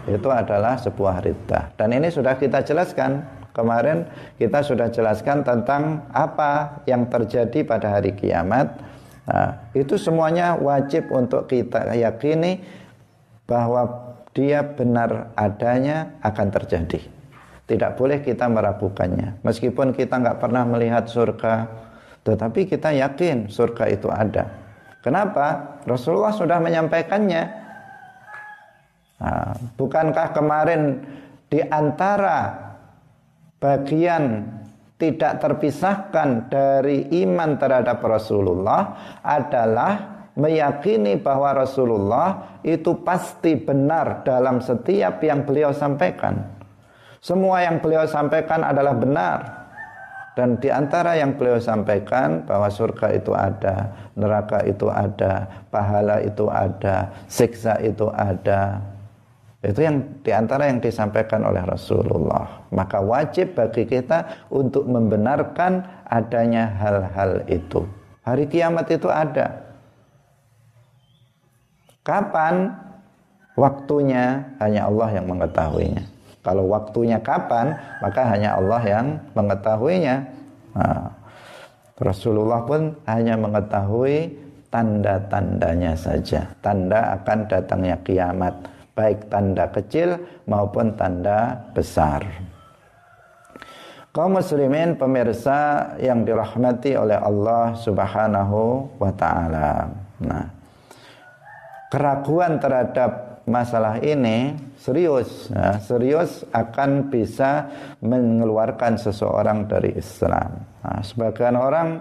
itu 0.08 0.28
adalah 0.32 0.80
sebuah 0.80 1.20
ridha. 1.20 1.70
Dan 1.76 1.94
ini 1.94 2.08
sudah 2.08 2.34
kita 2.40 2.64
jelaskan 2.64 3.22
kemarin 3.52 4.08
kita 4.40 4.64
sudah 4.64 4.88
jelaskan 4.88 5.44
tentang 5.44 6.02
apa 6.10 6.82
yang 6.88 7.06
terjadi 7.06 7.62
pada 7.62 8.00
hari 8.00 8.16
kiamat. 8.16 8.72
Nah, 9.28 9.68
itu 9.76 10.00
semuanya 10.00 10.56
wajib 10.56 11.12
untuk 11.12 11.52
kita 11.52 11.92
yakini 11.92 12.64
bahwa 13.44 14.08
dia 14.32 14.64
benar 14.64 15.36
adanya 15.36 16.16
akan 16.24 16.48
terjadi. 16.48 17.00
Tidak 17.68 18.00
boleh 18.00 18.24
kita 18.24 18.48
meragukannya. 18.48 19.44
Meskipun 19.44 19.92
kita 19.92 20.16
nggak 20.16 20.40
pernah 20.40 20.64
melihat 20.64 21.04
surga, 21.04 21.68
tetapi 22.24 22.64
kita 22.64 22.96
yakin 22.96 23.52
surga 23.52 23.84
itu 23.92 24.08
ada. 24.08 24.48
Kenapa? 25.04 25.76
Rasulullah 25.84 26.32
sudah 26.32 26.56
menyampaikannya. 26.64 27.42
Nah, 29.20 29.52
bukankah 29.76 30.32
kemarin 30.32 31.04
di 31.52 31.60
antara 31.68 32.56
bagian 33.60 34.46
tidak 34.98 35.38
terpisahkan 35.38 36.50
dari 36.50 37.06
iman 37.22 37.54
terhadap 37.54 38.02
Rasulullah 38.02 39.14
adalah 39.22 40.26
meyakini 40.34 41.18
bahwa 41.18 41.54
Rasulullah 41.54 42.58
itu 42.66 42.98
pasti 43.06 43.54
benar 43.54 44.26
dalam 44.26 44.58
setiap 44.58 45.22
yang 45.22 45.46
beliau 45.46 45.70
sampaikan. 45.70 46.42
Semua 47.18 47.62
yang 47.62 47.78
beliau 47.82 48.06
sampaikan 48.06 48.62
adalah 48.66 48.94
benar. 48.94 49.38
Dan 50.38 50.54
di 50.62 50.70
antara 50.70 51.18
yang 51.18 51.34
beliau 51.34 51.58
sampaikan 51.58 52.46
bahwa 52.46 52.70
surga 52.70 53.10
itu 53.10 53.34
ada, 53.34 53.90
neraka 54.14 54.62
itu 54.62 54.86
ada, 54.86 55.66
pahala 55.66 56.22
itu 56.22 56.46
ada, 56.46 57.10
siksa 57.26 57.74
itu 57.82 58.06
ada. 58.14 58.78
Itu 59.58 59.82
yang 59.82 60.22
di 60.22 60.30
antara 60.30 60.70
yang 60.70 60.78
disampaikan 60.78 61.42
oleh 61.42 61.58
Rasulullah. 61.66 62.62
Maka 62.70 63.02
wajib 63.02 63.58
bagi 63.58 63.90
kita 63.90 64.46
untuk 64.54 64.86
membenarkan 64.86 65.82
adanya 66.06 66.70
hal-hal 66.78 67.42
itu. 67.50 67.82
Hari 68.22 68.46
kiamat 68.46 68.86
itu 68.94 69.10
ada. 69.10 69.66
Kapan 72.06 72.70
waktunya 73.58 74.46
hanya 74.62 74.86
Allah 74.86 75.10
yang 75.18 75.26
mengetahuinya. 75.26 76.04
Kalau 76.46 76.70
waktunya 76.70 77.18
kapan, 77.18 77.74
maka 77.98 78.22
hanya 78.30 78.54
Allah 78.56 78.80
yang 78.86 79.06
mengetahuinya. 79.34 80.16
Nah, 80.78 81.10
Rasulullah 81.98 82.62
pun 82.62 82.94
hanya 83.10 83.34
mengetahui 83.34 84.38
tanda-tandanya 84.70 85.98
saja. 85.98 86.46
Tanda 86.62 87.18
akan 87.18 87.50
datangnya 87.50 87.98
kiamat, 88.06 88.54
baik 88.98 89.30
tanda 89.30 89.70
kecil 89.70 90.18
maupun 90.50 90.98
tanda 90.98 91.70
besar. 91.70 92.26
Kaum 94.10 94.34
muslimin 94.34 94.98
pemirsa 94.98 95.94
yang 96.02 96.26
dirahmati 96.26 96.98
oleh 96.98 97.14
Allah 97.14 97.78
Subhanahu 97.78 98.90
wa 98.98 99.12
taala. 99.14 99.86
Nah, 100.18 100.50
keraguan 101.86 102.58
terhadap 102.58 103.28
masalah 103.48 103.96
ini 104.04 104.58
serius 104.76 105.48
ya, 105.48 105.80
serius 105.80 106.44
akan 106.52 107.08
bisa 107.08 107.64
mengeluarkan 108.04 109.00
seseorang 109.00 109.64
dari 109.64 109.96
Islam 109.96 110.68
nah, 110.84 111.00
sebagian 111.00 111.56
orang 111.56 111.96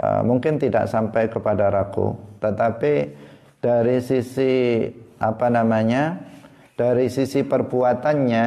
uh, 0.00 0.24
mungkin 0.24 0.56
tidak 0.56 0.88
sampai 0.88 1.28
kepada 1.28 1.68
ragu 1.68 2.16
tetapi 2.40 3.12
dari 3.60 4.00
sisi 4.00 4.88
apa 5.18 5.46
namanya 5.50 6.18
dari 6.78 7.10
sisi 7.10 7.42
perbuatannya 7.42 8.44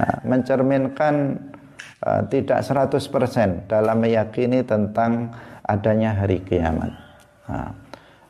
uh, 0.00 0.18
mencerminkan 0.24 1.14
uh, 2.04 2.22
tidak 2.28 2.64
100% 2.64 3.68
dalam 3.68 3.96
meyakini 4.00 4.64
tentang 4.64 5.32
adanya 5.68 6.16
hari 6.16 6.40
kiamat 6.40 6.92
nah, 7.48 7.72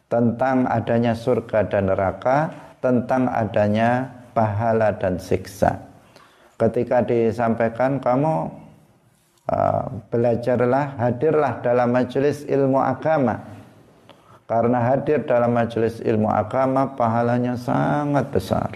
tentang 0.07 0.67
adanya 0.71 1.15
surga 1.15 1.67
dan 1.67 1.91
neraka 1.91 2.67
tentang 2.87 3.27
adanya 3.27 4.17
pahala 4.37 4.95
dan 4.95 5.17
siksa. 5.17 5.81
Ketika 6.61 7.05
disampaikan 7.05 7.99
kamu 8.01 8.53
uh, 9.49 9.85
belajarlah, 10.13 11.01
hadirlah 11.01 11.65
dalam 11.65 11.93
majelis 11.93 12.45
ilmu 12.45 12.81
agama. 12.81 13.56
Karena 14.47 14.79
hadir 14.79 15.27
dalam 15.27 15.51
majelis 15.51 15.99
ilmu 15.99 16.31
agama 16.31 16.95
pahalanya 16.95 17.59
sangat 17.59 18.31
besar. 18.31 18.71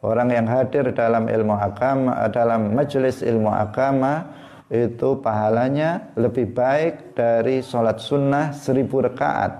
Orang 0.00 0.32
yang 0.32 0.48
hadir 0.48 0.92
dalam 0.92 1.28
ilmu 1.28 1.56
agama 1.56 2.28
dalam 2.32 2.72
majelis 2.72 3.20
ilmu 3.20 3.48
agama 3.52 4.32
itu 4.68 5.16
pahalanya 5.20 6.12
lebih 6.16 6.52
baik 6.52 7.16
dari 7.16 7.64
sholat 7.64 8.00
sunnah 8.00 8.52
seribu 8.52 9.04
rekaat. 9.04 9.52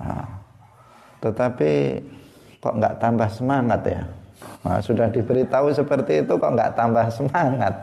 Nah, 0.00 0.28
tetapi 1.24 1.72
kok 2.58 2.74
nggak 2.74 2.94
tambah 2.98 3.28
semangat 3.30 3.80
ya 3.86 4.02
nah, 4.66 4.78
sudah 4.82 5.06
diberitahu 5.10 5.70
seperti 5.70 6.26
itu 6.26 6.32
kok 6.34 6.52
nggak 6.54 6.74
tambah 6.74 7.06
semangat 7.10 7.74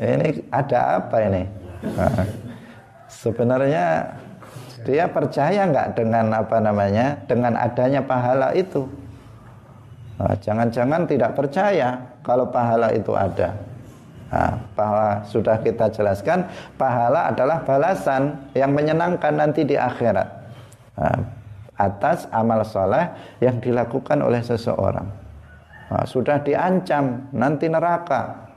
ini 0.00 0.40
ada 0.48 1.00
apa 1.00 1.16
ini 1.24 1.42
nah, 1.96 2.24
sebenarnya 3.08 3.86
dia 4.84 5.08
percaya 5.08 5.64
nggak 5.64 5.96
dengan 5.96 6.34
apa 6.34 6.58
namanya 6.60 7.16
dengan 7.24 7.56
adanya 7.56 8.04
pahala 8.04 8.52
itu 8.52 8.84
nah, 10.20 10.34
jangan-jangan 10.36 11.06
nah, 11.06 11.08
tidak 11.08 11.30
percaya 11.32 11.88
kalau 12.20 12.50
pahala 12.50 12.92
itu 12.92 13.14
ada 13.16 13.56
nah, 14.28 14.52
bahwa 14.76 15.22
sudah 15.24 15.56
kita 15.62 15.88
jelaskan 15.94 16.44
pahala 16.76 17.32
adalah 17.32 17.64
balasan 17.64 18.36
yang 18.52 18.74
menyenangkan 18.76 19.32
nanti 19.32 19.64
di 19.64 19.78
akhirat 19.78 20.28
nah, 20.98 21.36
atas 21.76 22.24
amal 22.32 22.64
soleh 22.64 23.04
yang 23.44 23.60
dilakukan 23.60 24.24
oleh 24.24 24.40
seseorang. 24.40 25.06
Nah, 25.86 26.04
sudah 26.08 26.42
diancam 26.42 27.30
nanti 27.30 27.70
neraka. 27.70 28.48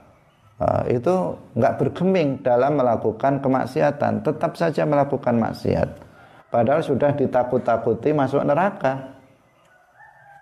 Nah, 0.60 0.84
itu 0.88 1.36
nggak 1.56 1.76
bergeming 1.80 2.40
dalam 2.44 2.76
melakukan 2.76 3.40
kemaksiatan, 3.40 4.24
tetap 4.24 4.56
saja 4.56 4.84
melakukan 4.84 5.36
maksiat. 5.36 6.09
Padahal 6.50 6.82
sudah 6.82 7.14
ditakut-takuti 7.14 8.10
masuk 8.10 8.42
neraka. 8.42 9.14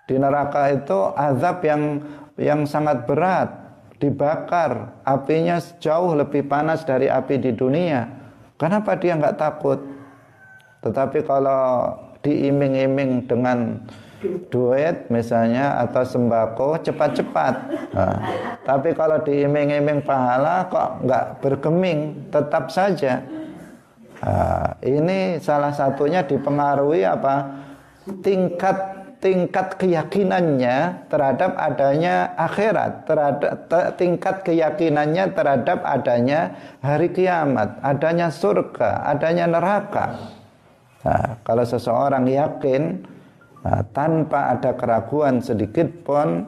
Di 0.09 0.17
neraka 0.17 0.73
itu 0.73 1.13
azab 1.13 1.61
yang 1.61 2.01
yang 2.33 2.65
sangat 2.65 3.05
berat, 3.05 3.49
dibakar, 4.01 4.97
apinya 5.05 5.61
jauh 5.77 6.17
lebih 6.17 6.49
panas 6.49 6.81
dari 6.81 7.05
api 7.05 7.37
di 7.37 7.51
dunia. 7.53 8.09
Kenapa 8.57 8.97
dia 8.97 9.13
nggak 9.13 9.37
takut? 9.37 9.79
Tetapi 10.81 11.21
kalau 11.29 11.93
diiming-iming 12.25 13.29
dengan 13.29 13.79
duit 14.51 15.07
misalnya 15.07 15.79
atau 15.87 16.03
sembako 16.03 16.83
cepat-cepat. 16.83 17.53
Nah, 17.95 18.17
tapi 18.67 18.91
kalau 18.91 19.23
diiming-iming 19.23 20.03
pahala 20.03 20.67
kok 20.67 21.07
nggak 21.07 21.25
bergeming, 21.39 22.27
tetap 22.27 22.67
saja. 22.67 23.23
Nah, 24.19 24.75
ini 24.83 25.39
salah 25.39 25.71
satunya 25.71 26.27
dipengaruhi 26.27 27.07
apa? 27.07 27.35
Tingkat 28.19 28.99
tingkat 29.19 29.75
keyakinannya 29.75 31.07
terhadap 31.11 31.59
adanya 31.59 32.31
akhirat, 32.39 33.03
terhadap 33.03 33.51
tingkat 33.99 34.47
keyakinannya 34.47 35.35
terhadap 35.35 35.83
adanya 35.83 36.55
hari 36.79 37.11
kiamat, 37.11 37.83
adanya 37.83 38.31
surga, 38.31 39.03
adanya 39.11 39.45
neraka. 39.47 40.15
Nah, 41.03 41.39
kalau 41.43 41.63
seseorang 41.67 42.27
yakin 42.27 43.03
nah, 43.63 43.83
tanpa 43.91 44.55
ada 44.55 44.71
keraguan 44.75 45.43
sedikit 45.43 45.87
pun, 46.07 46.47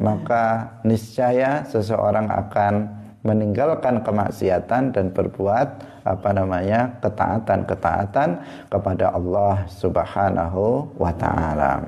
maka 0.00 0.76
niscaya 0.84 1.64
seseorang 1.64 2.28
akan 2.28 3.01
meninggalkan 3.22 4.02
kemaksiatan 4.02 4.90
dan 4.90 5.06
berbuat 5.14 5.68
apa 6.02 6.30
namanya 6.34 6.98
ketaatan-ketaatan 6.98 8.28
kepada 8.66 9.14
Allah 9.14 9.62
Subhanahu 9.70 10.90
wa 10.98 11.12
taala. 11.14 11.86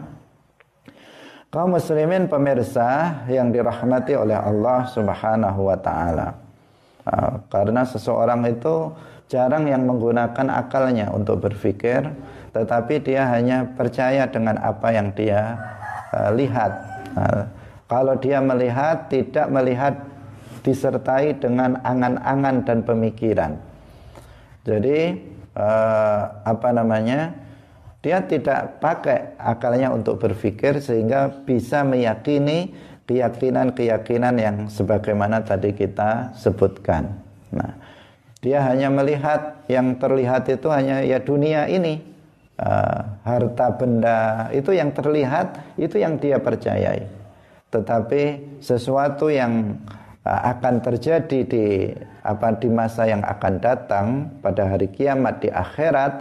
Kaum 1.50 1.74
muslimin 1.74 2.26
pemirsa 2.26 3.22
yang 3.30 3.54
dirahmati 3.54 4.14
oleh 4.18 4.34
Allah 4.34 4.86
Subhanahu 4.90 5.70
wa 5.70 5.78
taala. 5.78 6.34
Nah, 7.04 7.46
karena 7.50 7.82
seseorang 7.86 8.42
itu 8.48 8.90
jarang 9.30 9.66
yang 9.66 9.86
menggunakan 9.86 10.50
akalnya 10.50 11.10
untuk 11.10 11.42
berpikir, 11.46 12.10
tetapi 12.54 13.02
dia 13.02 13.26
hanya 13.30 13.66
percaya 13.74 14.26
dengan 14.30 14.58
apa 14.62 14.88
yang 14.94 15.10
dia 15.14 15.58
uh, 16.14 16.30
lihat. 16.34 16.72
Nah, 17.14 17.46
kalau 17.86 18.18
dia 18.18 18.42
melihat, 18.42 19.06
tidak 19.10 19.46
melihat 19.52 19.94
disertai 20.64 21.36
dengan 21.36 21.76
angan-angan 21.84 22.64
dan 22.64 22.78
pemikiran. 22.82 23.60
Jadi 24.64 24.98
uh, 25.54 26.22
apa 26.42 26.68
namanya? 26.72 27.44
Dia 28.04 28.20
tidak 28.20 28.84
pakai 28.84 29.32
akalnya 29.40 29.88
untuk 29.88 30.20
berpikir 30.20 30.76
sehingga 30.76 31.32
bisa 31.48 31.80
meyakini 31.88 32.76
keyakinan-keyakinan 33.08 34.34
yang 34.36 34.56
sebagaimana 34.68 35.40
tadi 35.40 35.72
kita 35.72 36.36
sebutkan. 36.36 37.16
Nah, 37.48 37.72
dia 38.44 38.60
hanya 38.60 38.92
melihat 38.92 39.64
yang 39.72 39.96
terlihat 39.96 40.44
itu 40.52 40.68
hanya 40.68 41.00
ya 41.00 41.16
dunia 41.16 41.64
ini, 41.64 42.04
uh, 42.60 43.24
harta 43.24 43.72
benda 43.72 44.52
itu 44.52 44.76
yang 44.76 44.92
terlihat 44.92 45.80
itu 45.80 45.96
yang 45.96 46.20
dia 46.20 46.36
percayai. 46.36 47.08
Tetapi 47.72 48.22
sesuatu 48.60 49.32
yang 49.32 49.80
akan 50.24 50.80
terjadi 50.80 51.40
di 51.44 51.92
apa 52.24 52.56
di 52.56 52.72
masa 52.72 53.04
yang 53.04 53.20
akan 53.20 53.54
datang 53.60 54.06
pada 54.40 54.72
hari 54.72 54.88
kiamat 54.88 55.44
di 55.44 55.52
akhirat 55.52 56.12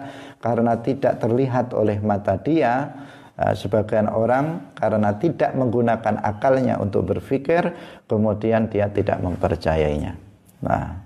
karena 0.43 0.75
tidak 0.83 1.23
terlihat 1.23 1.71
oleh 1.71 2.03
mata 2.03 2.35
dia 2.35 2.91
uh, 3.39 3.55
sebagian 3.55 4.11
orang 4.11 4.75
karena 4.75 5.15
tidak 5.15 5.55
menggunakan 5.55 6.19
akalnya 6.19 6.75
untuk 6.83 7.07
berpikir 7.07 7.71
kemudian 8.11 8.67
dia 8.67 8.91
tidak 8.91 9.23
mempercayainya. 9.23 10.19
Nah, 10.59 11.03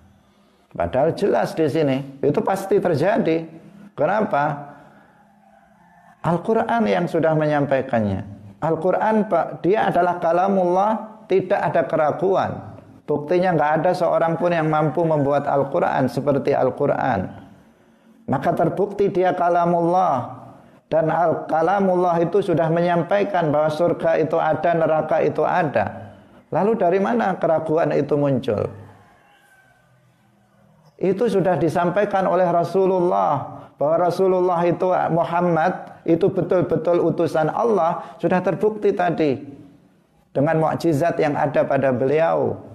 Padahal 0.77 1.15
jelas 1.17 1.57
di 1.57 1.65
sini 1.65 2.21
itu 2.21 2.37
pasti 2.45 2.77
terjadi. 2.77 3.49
Kenapa? 3.97 4.75
Al-Quran 6.21 6.85
yang 6.85 7.09
sudah 7.09 7.33
menyampaikannya. 7.33 8.21
Al-Quran 8.61 9.25
Pak, 9.25 9.65
dia 9.65 9.89
adalah 9.89 10.21
kalamullah, 10.21 11.23
tidak 11.25 11.61
ada 11.71 11.81
keraguan. 11.89 12.51
Buktinya 13.07 13.55
nggak 13.55 13.71
ada 13.81 13.91
seorang 13.95 14.35
pun 14.35 14.51
yang 14.51 14.67
mampu 14.67 15.07
membuat 15.07 15.47
Al-Quran 15.47 16.11
seperti 16.11 16.51
Al-Quran. 16.51 17.31
Maka 18.27 18.51
terbukti 18.51 19.07
dia 19.07 19.31
kalamullah. 19.31 20.43
Dan 20.91 21.07
al-kalamullah 21.11 22.19
itu 22.19 22.43
sudah 22.43 22.67
menyampaikan 22.67 23.51
bahwa 23.51 23.71
surga 23.71 24.19
itu 24.19 24.35
ada, 24.35 24.71
neraka 24.75 25.23
itu 25.23 25.43
ada. 25.43 26.15
Lalu 26.51 26.79
dari 26.79 26.99
mana 26.99 27.35
keraguan 27.39 27.95
itu 27.95 28.15
muncul? 28.19 28.71
Itu 30.99 31.27
sudah 31.31 31.55
disampaikan 31.59 32.27
oleh 32.27 32.47
Rasulullah 32.47 33.63
bahwa 33.79 34.09
Rasulullah 34.09 34.59
itu 34.67 34.87
Muhammad 35.11 36.03
itu 36.03 36.27
betul-betul 36.31 37.03
utusan 37.03 37.51
Allah 37.51 38.15
sudah 38.17 38.39
terbukti 38.41 38.95
tadi 38.95 39.37
dengan 40.31 40.59
mukjizat 40.59 41.19
yang 41.19 41.35
ada 41.35 41.67
pada 41.67 41.93
beliau. 41.93 42.66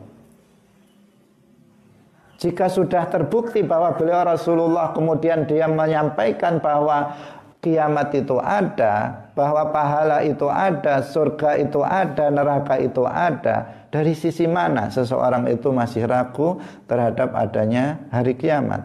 Jika 2.42 2.66
sudah 2.66 3.06
terbukti 3.06 3.62
bahwa 3.62 3.94
beliau 3.94 4.26
Rasulullah 4.26 4.90
kemudian 4.90 5.46
dia 5.46 5.70
menyampaikan 5.70 6.58
bahwa 6.58 7.14
kiamat 7.62 8.10
itu 8.18 8.34
ada, 8.42 9.30
bahwa 9.38 9.70
pahala 9.70 10.26
itu 10.26 10.50
ada, 10.50 11.06
surga 11.06 11.62
itu 11.62 11.86
ada, 11.86 12.34
neraka 12.34 12.82
itu 12.82 13.06
ada, 13.06 13.86
dari 13.94 14.18
sisi 14.18 14.50
mana 14.50 14.90
seseorang 14.90 15.46
itu 15.46 15.70
masih 15.70 16.02
ragu 16.10 16.58
terhadap 16.90 17.30
adanya 17.30 18.02
hari 18.10 18.34
kiamat? 18.34 18.82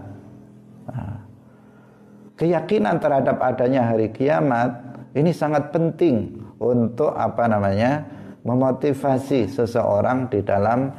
Nah, 0.93 1.17
keyakinan 2.37 3.01
terhadap 3.01 3.41
adanya 3.41 3.89
hari 3.89 4.13
kiamat 4.13 4.77
ini 5.17 5.33
sangat 5.33 5.73
penting 5.73 6.37
untuk 6.61 7.09
apa 7.17 7.49
namanya 7.49 8.05
memotivasi 8.45 9.49
seseorang 9.49 10.29
di 10.29 10.45
dalam 10.45 10.93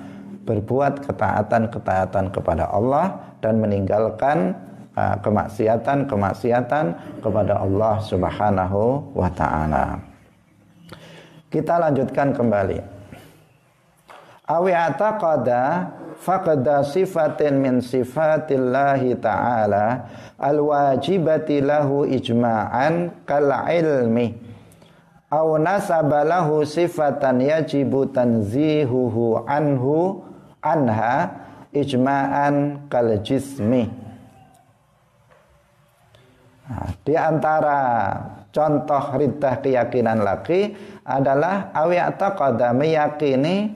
berbuat 0.48 1.04
ketaatan-ketaatan 1.04 2.32
kepada 2.32 2.72
Allah 2.72 3.36
dan 3.44 3.60
meninggalkan 3.60 4.56
uh, 4.96 5.20
kemaksiatan-kemaksiatan 5.20 6.84
kepada 7.20 7.60
Allah 7.60 8.00
Subhanahu 8.00 9.12
wa 9.12 9.28
taala. 9.36 10.00
Kita 11.52 11.76
lanjutkan 11.76 12.32
kembali 12.32 12.80
awi 14.48 14.72
ataqada 14.72 15.92
faqada 16.18 16.82
sifatin 16.82 17.60
min 17.60 17.84
sifatillahi 17.84 19.20
ta'ala 19.20 20.08
alwajibati 20.40 21.62
lahu 21.62 22.08
ijma'an 22.08 23.12
kal 23.28 23.52
ilmi 23.68 24.34
aw 25.28 25.60
nasaba 25.60 26.24
lahu 26.24 26.64
sifatan 26.64 27.44
yajibu 27.44 28.08
tanzihuhu 28.08 29.44
anhu 29.44 30.24
anha 30.62 31.30
ijma'an 31.74 32.86
kal 32.88 33.20
jismi 33.22 33.86
nah, 36.66 36.88
di 37.04 37.14
antara 37.14 37.80
contoh 38.50 39.04
riddah 39.14 39.60
keyakinan 39.60 40.24
lagi 40.24 40.74
adalah 41.04 41.70
awi 41.76 42.00
ataqada 42.00 42.72
meyakini 42.72 43.72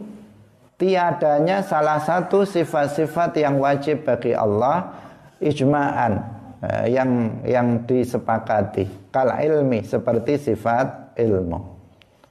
tiadanya 0.80 1.62
salah 1.62 2.02
satu 2.02 2.42
sifat-sifat 2.42 3.38
yang 3.38 3.62
wajib 3.62 4.02
bagi 4.02 4.34
Allah 4.34 4.90
ijma'an 5.38 6.12
eh, 6.58 6.86
yang 6.90 7.42
yang 7.46 7.86
disepakati 7.86 9.12
kal 9.14 9.30
ilmi 9.30 9.84
seperti 9.86 10.40
sifat 10.40 11.14
ilmu. 11.20 11.60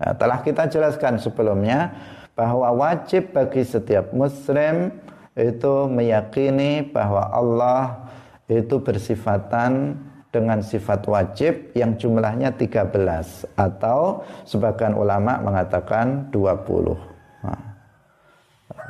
Nah, 0.02 0.14
telah 0.18 0.42
kita 0.42 0.66
jelaskan 0.66 1.22
sebelumnya 1.22 1.94
bahwa 2.36 2.72
wajib 2.74 3.36
bagi 3.36 3.62
setiap 3.62 4.12
muslim 4.16 4.92
itu 5.36 5.74
meyakini 5.88 6.84
bahwa 6.84 7.28
Allah 7.32 8.08
itu 8.52 8.80
bersifatan 8.84 9.96
dengan 10.32 10.64
sifat 10.64 11.04
wajib 11.12 11.76
yang 11.76 12.00
jumlahnya 12.00 12.56
13 12.56 13.52
atau 13.60 14.24
sebagian 14.48 14.96
ulama 14.96 15.40
mengatakan 15.44 16.32
20. 16.32 16.96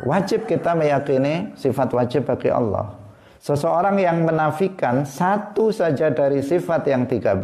Wajib 0.05 0.49
kita 0.49 0.73
meyakini 0.73 1.53
sifat 1.57 1.93
wajib 1.93 2.25
bagi 2.29 2.49
Allah. 2.49 2.97
Seseorang 3.41 3.97
yang 3.97 4.21
menafikan 4.21 5.01
satu 5.01 5.73
saja 5.73 6.13
dari 6.13 6.45
sifat 6.45 6.85
yang 6.89 7.09
13 7.09 7.41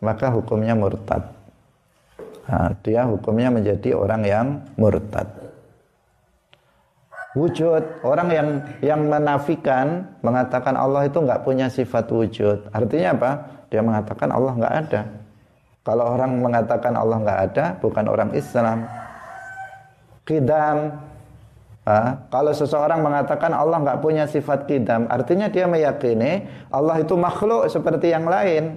maka 0.00 0.26
hukumnya 0.32 0.72
murtad. 0.72 1.37
Nah, 2.48 2.72
dia 2.80 3.04
hukumnya 3.04 3.52
menjadi 3.52 3.92
orang 3.92 4.22
yang 4.24 4.46
murtad. 4.80 5.28
Wujud 7.36 8.02
orang 8.02 8.28
yang 8.32 8.48
yang 8.80 9.00
menafikan 9.04 10.16
mengatakan 10.24 10.74
Allah 10.74 11.06
itu 11.06 11.20
nggak 11.20 11.44
punya 11.44 11.68
sifat 11.68 12.08
wujud. 12.08 12.72
Artinya 12.72 13.14
apa? 13.14 13.30
Dia 13.68 13.84
mengatakan 13.84 14.32
Allah 14.32 14.52
nggak 14.56 14.74
ada. 14.74 15.00
Kalau 15.84 16.04
orang 16.08 16.40
mengatakan 16.40 16.92
Allah 16.96 17.16
nggak 17.20 17.40
ada, 17.52 17.64
bukan 17.78 18.04
orang 18.08 18.30
Islam 18.32 18.88
kidam. 20.24 21.00
Ha? 21.88 22.28
Kalau 22.28 22.52
seseorang 22.52 23.00
mengatakan 23.00 23.56
Allah 23.56 23.80
nggak 23.80 24.00
punya 24.04 24.28
sifat 24.28 24.68
kidam, 24.68 25.08
artinya 25.08 25.48
dia 25.48 25.64
meyakini 25.64 26.44
Allah 26.68 27.00
itu 27.00 27.16
makhluk 27.16 27.68
seperti 27.72 28.12
yang 28.12 28.28
lain. 28.28 28.76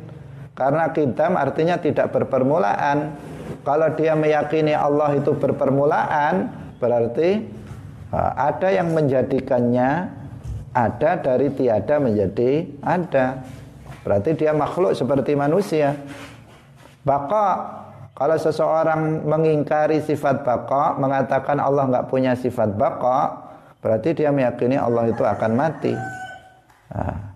Karena 0.56 0.92
kidam 0.92 1.36
artinya 1.36 1.80
tidak 1.80 2.12
berpermulaan. 2.12 3.16
Kalau 3.62 3.94
dia 3.94 4.18
meyakini 4.18 4.74
Allah 4.74 5.14
itu 5.18 5.38
berpermulaan, 5.38 6.50
berarti 6.82 7.46
ha, 8.10 8.34
ada 8.50 8.74
yang 8.74 8.90
menjadikannya 8.94 10.22
ada 10.72 11.12
dari 11.20 11.52
tiada 11.52 12.00
menjadi 12.00 12.66
ada. 12.82 13.44
Berarti 14.02 14.34
dia 14.34 14.56
makhluk 14.56 14.98
seperti 14.98 15.38
manusia. 15.38 15.94
Baka 17.06 17.46
kalau 18.18 18.38
seseorang 18.38 19.26
mengingkari 19.26 20.02
sifat 20.06 20.46
baqa, 20.46 20.98
mengatakan 20.98 21.58
Allah 21.58 21.90
nggak 21.90 22.08
punya 22.10 22.38
sifat 22.38 22.78
baqa, 22.78 23.50
berarti 23.82 24.14
dia 24.14 24.30
meyakini 24.30 24.78
Allah 24.78 25.10
itu 25.10 25.26
akan 25.26 25.52
mati. 25.58 25.94
Nah, 26.92 27.31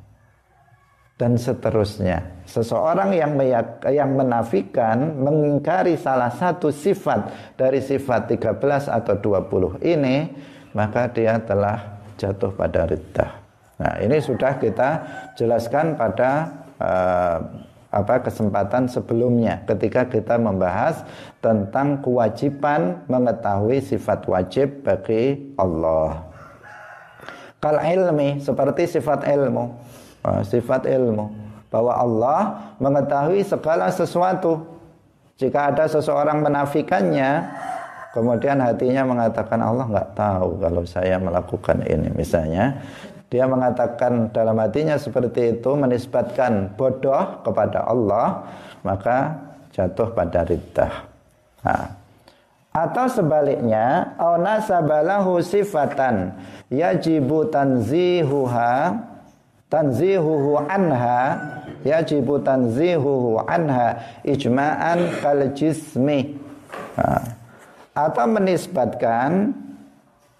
dan 1.15 1.39
seterusnya. 1.39 2.43
Seseorang 2.45 3.15
yang 3.15 3.39
yang 3.87 4.11
menafikan, 4.13 5.15
mengingkari 5.15 5.95
salah 5.95 6.29
satu 6.29 6.69
sifat 6.69 7.31
dari 7.55 7.79
sifat 7.79 8.35
13 8.35 8.91
atau 8.91 9.15
20 9.17 9.79
ini, 9.81 10.29
maka 10.75 11.07
dia 11.09 11.39
telah 11.39 12.03
jatuh 12.19 12.51
pada 12.51 12.85
riddah. 12.85 13.31
Nah, 13.75 13.93
ini 13.99 14.19
sudah 14.23 14.55
kita 14.59 14.89
jelaskan 15.35 15.99
pada 15.99 16.51
uh, 16.79 17.37
apa 17.95 18.27
kesempatan 18.27 18.91
sebelumnya 18.91 19.63
ketika 19.63 20.03
kita 20.03 20.35
membahas 20.35 21.07
tentang 21.39 22.03
kewajiban 22.03 23.07
mengetahui 23.07 23.79
sifat 23.79 24.27
wajib 24.27 24.83
bagi 24.83 25.55
Allah. 25.55 26.27
Kal 27.63 27.79
ilmi 27.79 28.43
seperti 28.43 28.99
sifat 28.99 29.23
ilmu, 29.25 29.79
sifat 30.45 30.89
ilmu 30.89 31.29
bahwa 31.69 31.93
Allah 31.93 32.39
mengetahui 32.79 33.43
segala 33.43 33.91
sesuatu. 33.91 34.63
Jika 35.35 35.75
ada 35.75 35.83
seseorang 35.91 36.39
menafikannya, 36.39 37.51
kemudian 38.15 38.63
hatinya 38.63 39.03
mengatakan 39.03 39.59
Allah 39.59 39.83
nggak 39.91 40.09
tahu 40.15 40.63
kalau 40.63 40.87
saya 40.87 41.19
melakukan 41.19 41.83
ini 41.83 42.07
misalnya 42.15 42.79
dia 43.27 43.43
mengatakan 43.43 44.31
dalam 44.31 44.55
hatinya 44.55 44.95
seperti 44.95 45.59
itu 45.59 45.75
menisbatkan 45.75 46.71
bodoh 46.79 47.43
kepada 47.43 47.83
Allah 47.83 48.47
maka 48.87 49.35
jatuh 49.75 50.15
pada 50.15 50.47
riddah 50.47 51.03
nah. 51.67 51.91
atau 52.71 53.11
sebaliknya 53.11 54.15
au 54.15 54.39
nasabalahu 54.39 55.43
sifatan 55.43 56.31
yajibu 56.71 57.51
tanzihuha 57.51 58.95
tanzihuhu 59.75 60.63
anha 60.71 61.35
yajibu 61.83 62.39
tanzihuhu 62.39 63.43
anha 63.43 63.99
ijma'an 64.23 65.19
kal 65.19 65.51
jismi 65.51 66.39
atau 67.91 68.25
menisbatkan 68.31 69.51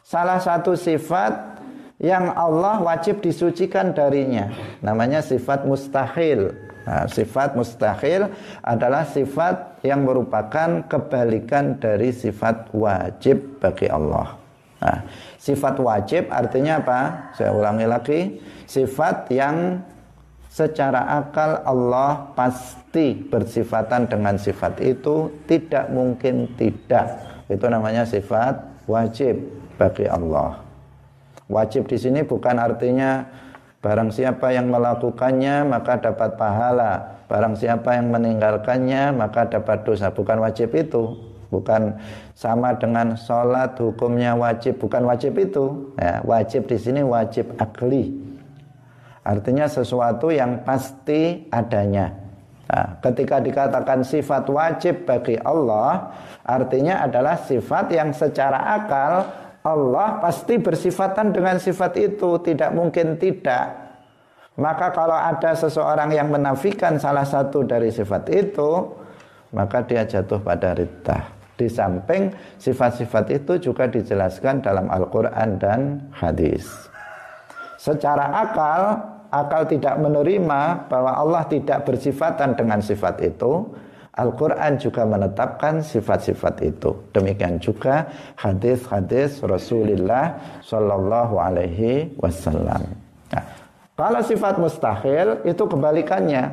salah 0.08 0.40
satu 0.40 0.80
sifat 0.80 1.60
yang 2.00 2.32
Allah 2.36 2.84
wajib 2.84 3.24
disucikan 3.24 3.96
darinya. 3.96 4.52
Namanya 4.84 5.24
sifat 5.24 5.64
mustahil. 5.64 6.52
Nah, 6.86 7.08
sifat 7.08 7.56
mustahil 7.56 8.30
adalah 8.62 9.08
sifat 9.08 9.80
yang 9.82 10.04
merupakan 10.04 10.86
kebalikan 10.86 11.80
dari 11.80 12.12
sifat 12.12 12.70
wajib 12.76 13.64
bagi 13.64 13.88
Allah. 13.90 14.45
Nah, 14.86 15.02
sifat 15.42 15.82
wajib 15.82 16.30
artinya 16.30 16.78
apa? 16.78 17.00
Saya 17.34 17.58
ulangi 17.58 17.90
lagi. 17.90 18.20
Sifat 18.70 19.34
yang 19.34 19.82
secara 20.46 21.26
akal 21.26 21.66
Allah 21.66 22.32
pasti 22.38 23.18
bersifatan 23.18 24.06
dengan 24.06 24.38
sifat 24.38 24.78
itu 24.86 25.34
tidak 25.50 25.90
mungkin 25.90 26.54
tidak. 26.54 27.18
Itu 27.50 27.66
namanya 27.66 28.06
sifat 28.06 28.86
wajib 28.86 29.42
bagi 29.82 30.06
Allah. 30.06 30.62
Wajib 31.50 31.90
di 31.90 31.98
sini 31.98 32.22
bukan 32.22 32.62
artinya 32.62 33.26
barang 33.82 34.10
siapa 34.14 34.54
yang 34.54 34.70
melakukannya 34.70 35.66
maka 35.66 35.98
dapat 36.02 36.38
pahala, 36.38 37.22
barang 37.26 37.58
siapa 37.58 37.98
yang 37.98 38.14
meninggalkannya 38.14 39.14
maka 39.18 39.50
dapat 39.50 39.82
dosa. 39.86 40.10
Bukan 40.14 40.42
wajib 40.42 40.74
itu, 40.78 41.35
bukan 41.50 41.98
sama 42.34 42.74
dengan 42.78 43.18
sholat 43.18 43.78
hukumnya 43.78 44.34
wajib, 44.38 44.78
bukan 44.80 45.06
wajib 45.06 45.38
itu. 45.38 45.96
Ya, 46.00 46.22
wajib 46.26 46.70
di 46.70 46.78
sini 46.78 47.02
wajib 47.02 47.54
akli. 47.58 48.14
Artinya 49.26 49.66
sesuatu 49.66 50.30
yang 50.30 50.62
pasti 50.62 51.50
adanya. 51.50 52.14
Nah, 52.66 52.98
ketika 53.02 53.42
dikatakan 53.42 54.02
sifat 54.02 54.50
wajib 54.50 55.06
bagi 55.06 55.38
Allah, 55.42 56.14
artinya 56.42 57.06
adalah 57.06 57.38
sifat 57.38 57.94
yang 57.94 58.10
secara 58.10 58.74
akal 58.74 59.26
Allah 59.66 60.22
pasti 60.22 60.62
bersifatan 60.62 61.34
dengan 61.34 61.58
sifat 61.58 61.98
itu, 61.98 62.38
tidak 62.46 62.70
mungkin 62.74 63.18
tidak. 63.18 63.86
Maka 64.56 64.94
kalau 64.94 65.18
ada 65.18 65.58
seseorang 65.58 66.14
yang 66.14 66.30
menafikan 66.30 66.96
salah 67.02 67.26
satu 67.26 67.66
dari 67.66 67.90
sifat 67.90 68.30
itu, 68.32 68.72
maka 69.52 69.84
dia 69.84 70.06
jatuh 70.08 70.40
pada 70.40 70.78
riddah. 70.78 71.35
Di 71.56 71.72
samping 71.72 72.36
sifat-sifat 72.60 73.32
itu 73.32 73.72
juga 73.72 73.88
dijelaskan 73.88 74.60
dalam 74.60 74.92
Al-Quran 74.92 75.56
dan 75.56 76.12
hadis. 76.12 76.68
Secara 77.80 78.44
akal, 78.44 79.00
akal 79.32 79.64
tidak 79.68 79.96
menerima 80.00 80.92
bahwa 80.92 81.16
Allah 81.16 81.44
tidak 81.48 81.88
bersifatan 81.88 82.60
dengan 82.60 82.84
sifat 82.84 83.24
itu, 83.24 83.72
Al-Quran 84.16 84.80
juga 84.80 85.04
menetapkan 85.04 85.84
sifat-sifat 85.84 86.64
itu. 86.64 86.96
Demikian 87.12 87.60
juga 87.60 88.08
hadis-hadis 88.40 89.44
Rasulullah 89.44 90.40
Shallallahu 90.64 91.36
Alaihi 91.36 92.16
Wasallam. 92.16 92.96
Nah, 93.36 93.46
kalau 94.00 94.24
sifat 94.24 94.56
mustahil 94.56 95.44
itu 95.44 95.64
kebalikannya. 95.68 96.48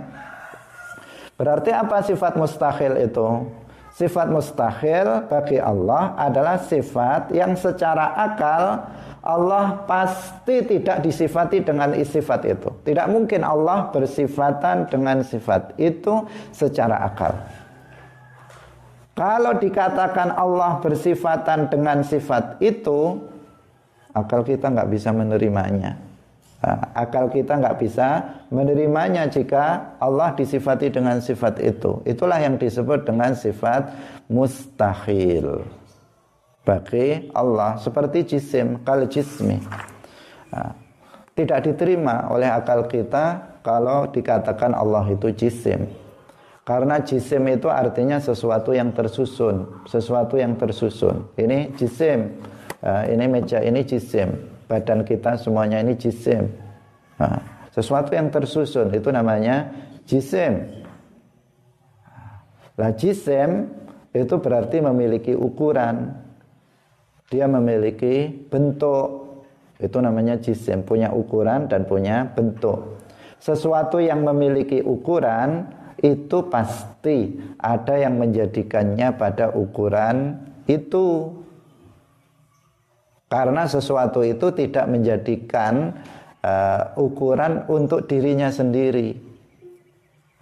Berarti 1.38 1.70
apa 1.70 2.02
sifat 2.02 2.34
mustahil 2.34 2.98
itu? 2.98 3.26
Sifat 3.92 4.32
mustahil 4.32 5.28
bagi 5.28 5.60
Allah 5.60 6.16
adalah 6.16 6.56
sifat 6.56 7.28
yang 7.28 7.52
secara 7.52 8.16
akal 8.16 8.88
Allah 9.22 9.86
pasti 9.86 10.66
tidak 10.66 11.04
disifati 11.04 11.62
dengan 11.62 11.94
sifat 11.94 12.40
itu. 12.48 12.72
Tidak 12.82 13.06
mungkin 13.06 13.46
Allah 13.46 13.92
bersifatan 13.94 14.90
dengan 14.90 15.22
sifat 15.22 15.78
itu 15.78 16.26
secara 16.50 17.06
akal. 17.06 17.36
Kalau 19.14 19.60
dikatakan 19.60 20.34
Allah 20.34 20.82
bersifatan 20.82 21.70
dengan 21.70 22.02
sifat 22.02 22.58
itu, 22.58 23.22
akal 24.10 24.42
kita 24.42 24.72
nggak 24.72 24.90
bisa 24.90 25.14
menerimanya. 25.14 26.11
Nah, 26.62 26.94
akal 26.94 27.26
kita 27.26 27.58
nggak 27.58 27.78
bisa 27.82 28.38
menerimanya 28.54 29.26
jika 29.26 29.98
Allah 29.98 30.30
disifati 30.38 30.94
dengan 30.94 31.18
sifat 31.18 31.58
itu. 31.58 31.98
Itulah 32.06 32.38
yang 32.38 32.54
disebut 32.54 33.02
dengan 33.02 33.34
sifat 33.34 33.90
mustahil. 34.30 35.66
Bagi 36.62 37.34
Allah 37.34 37.82
seperti 37.82 38.38
jisim 38.38 38.78
kal 38.86 39.10
jismi. 39.10 39.58
Nah, 40.54 40.70
tidak 41.34 41.66
diterima 41.66 42.30
oleh 42.30 42.46
akal 42.46 42.86
kita 42.86 43.58
kalau 43.66 44.06
dikatakan 44.14 44.70
Allah 44.70 45.02
itu 45.10 45.34
jisim. 45.34 45.90
Karena 46.62 47.02
jisim 47.02 47.42
itu 47.50 47.66
artinya 47.66 48.22
sesuatu 48.22 48.70
yang 48.70 48.94
tersusun 48.94 49.82
sesuatu 49.90 50.38
yang 50.38 50.54
tersusun. 50.54 51.26
Ini 51.34 51.74
jisim. 51.74 52.38
Nah, 52.86 53.02
ini 53.10 53.26
meja 53.26 53.58
ini 53.58 53.82
jisim 53.82 54.51
badan 54.72 55.04
kita 55.04 55.36
semuanya 55.36 55.84
ini 55.84 55.92
jisim. 56.00 56.48
Nah, 57.20 57.68
sesuatu 57.76 58.16
yang 58.16 58.32
tersusun 58.32 58.88
itu 58.96 59.12
namanya 59.12 59.68
jisim. 60.08 60.64
Lah 62.80 62.96
jisim 62.96 63.68
itu 64.16 64.34
berarti 64.40 64.80
memiliki 64.80 65.36
ukuran. 65.36 66.16
Dia 67.28 67.44
memiliki 67.44 68.32
bentuk. 68.48 69.28
Itu 69.76 70.00
namanya 70.00 70.40
jisim 70.40 70.88
punya 70.88 71.12
ukuran 71.12 71.68
dan 71.68 71.84
punya 71.84 72.32
bentuk. 72.32 73.04
Sesuatu 73.36 74.00
yang 74.00 74.24
memiliki 74.24 74.80
ukuran 74.80 75.68
itu 76.00 76.48
pasti 76.48 77.36
ada 77.60 78.00
yang 78.00 78.16
menjadikannya 78.16 79.20
pada 79.20 79.52
ukuran 79.52 80.40
itu 80.64 81.28
karena 83.32 83.64
sesuatu 83.64 84.20
itu 84.20 84.52
tidak 84.52 84.84
menjadikan 84.92 85.96
uh, 86.44 86.92
ukuran 87.00 87.64
untuk 87.64 88.04
dirinya 88.04 88.52
sendiri. 88.52 89.16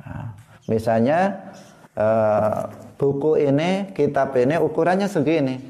Nah, 0.02 0.34
misalnya 0.66 1.38
uh, 1.94 2.66
buku 2.98 3.46
ini 3.46 3.94
kitab 3.94 4.34
ini 4.34 4.58
ukurannya 4.58 5.06
segini. 5.06 5.62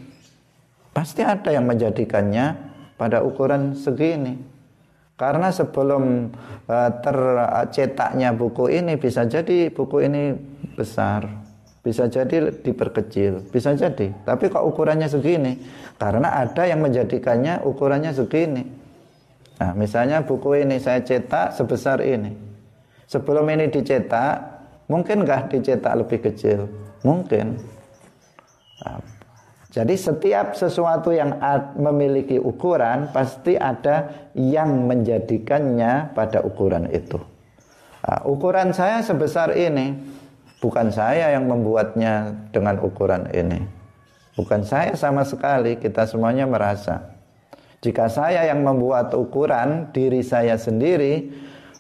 Pasti 0.97 1.21
ada 1.21 1.53
yang 1.53 1.69
menjadikannya 1.69 2.57
pada 2.97 3.21
ukuran 3.21 3.77
segini. 3.77 4.41
Karena 5.21 5.53
sebelum 5.53 6.33
uh, 6.73 6.91
tercetaknya 7.05 8.33
buku 8.33 8.73
ini 8.73 8.97
bisa 8.97 9.29
jadi 9.29 9.69
buku 9.69 10.09
ini 10.09 10.33
besar, 10.73 11.29
bisa 11.81 12.07
jadi 12.13 12.53
diperkecil, 12.61 13.49
bisa 13.49 13.73
jadi. 13.73 14.13
Tapi 14.25 14.53
kok 14.53 14.65
ukurannya 14.65 15.09
segini? 15.09 15.57
Karena 15.97 16.45
ada 16.45 16.69
yang 16.69 16.85
menjadikannya 16.85 17.65
ukurannya 17.65 18.13
segini. 18.13 18.65
Nah, 19.61 19.73
misalnya 19.77 20.25
buku 20.25 20.65
ini 20.65 20.81
saya 20.81 21.05
cetak 21.05 21.57
sebesar 21.57 22.01
ini. 22.05 22.33
Sebelum 23.09 23.45
ini 23.53 23.69
dicetak, 23.69 24.35
mungkin 24.89 25.25
nggak 25.25 25.53
dicetak 25.53 25.95
lebih 26.01 26.21
kecil? 26.21 26.69
Mungkin. 27.05 27.61
Nah, 28.85 29.01
jadi 29.71 29.95
setiap 29.95 30.59
sesuatu 30.59 31.15
yang 31.15 31.39
memiliki 31.79 32.37
ukuran 32.43 33.09
pasti 33.15 33.55
ada 33.55 34.29
yang 34.35 34.89
menjadikannya 34.89 36.11
pada 36.11 36.43
ukuran 36.43 36.91
itu. 36.91 37.23
Nah, 38.01 38.21
ukuran 38.27 38.73
saya 38.73 39.05
sebesar 39.05 39.55
ini, 39.55 39.95
bukan 40.61 40.93
saya 40.93 41.35
yang 41.35 41.49
membuatnya 41.49 42.37
dengan 42.53 42.79
ukuran 42.85 43.27
ini. 43.33 43.65
Bukan 44.39 44.63
saya 44.63 44.95
sama 44.95 45.27
sekali, 45.27 45.77
kita 45.77 46.07
semuanya 46.07 46.47
merasa. 46.47 47.13
Jika 47.81 48.13
saya 48.13 48.45
yang 48.45 48.61
membuat 48.61 49.13
ukuran 49.17 49.89
diri 49.91 50.21
saya 50.21 50.61
sendiri, 50.61 51.33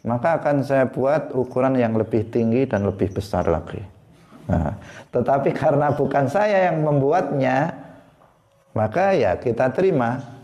maka 0.04 0.40
akan 0.40 0.64
saya 0.64 0.88
buat 0.88 1.36
ukuran 1.36 1.76
yang 1.76 1.92
lebih 1.92 2.32
tinggi 2.32 2.64
dan 2.64 2.88
lebih 2.88 3.12
besar 3.12 3.44
lagi. 3.44 3.84
Nah, 4.48 4.74
tetapi 5.12 5.52
karena 5.52 5.92
bukan 5.92 6.26
saya 6.26 6.72
yang 6.72 6.82
membuatnya, 6.82 7.76
maka 8.72 9.12
ya 9.12 9.36
kita 9.36 9.70
terima. 9.76 10.40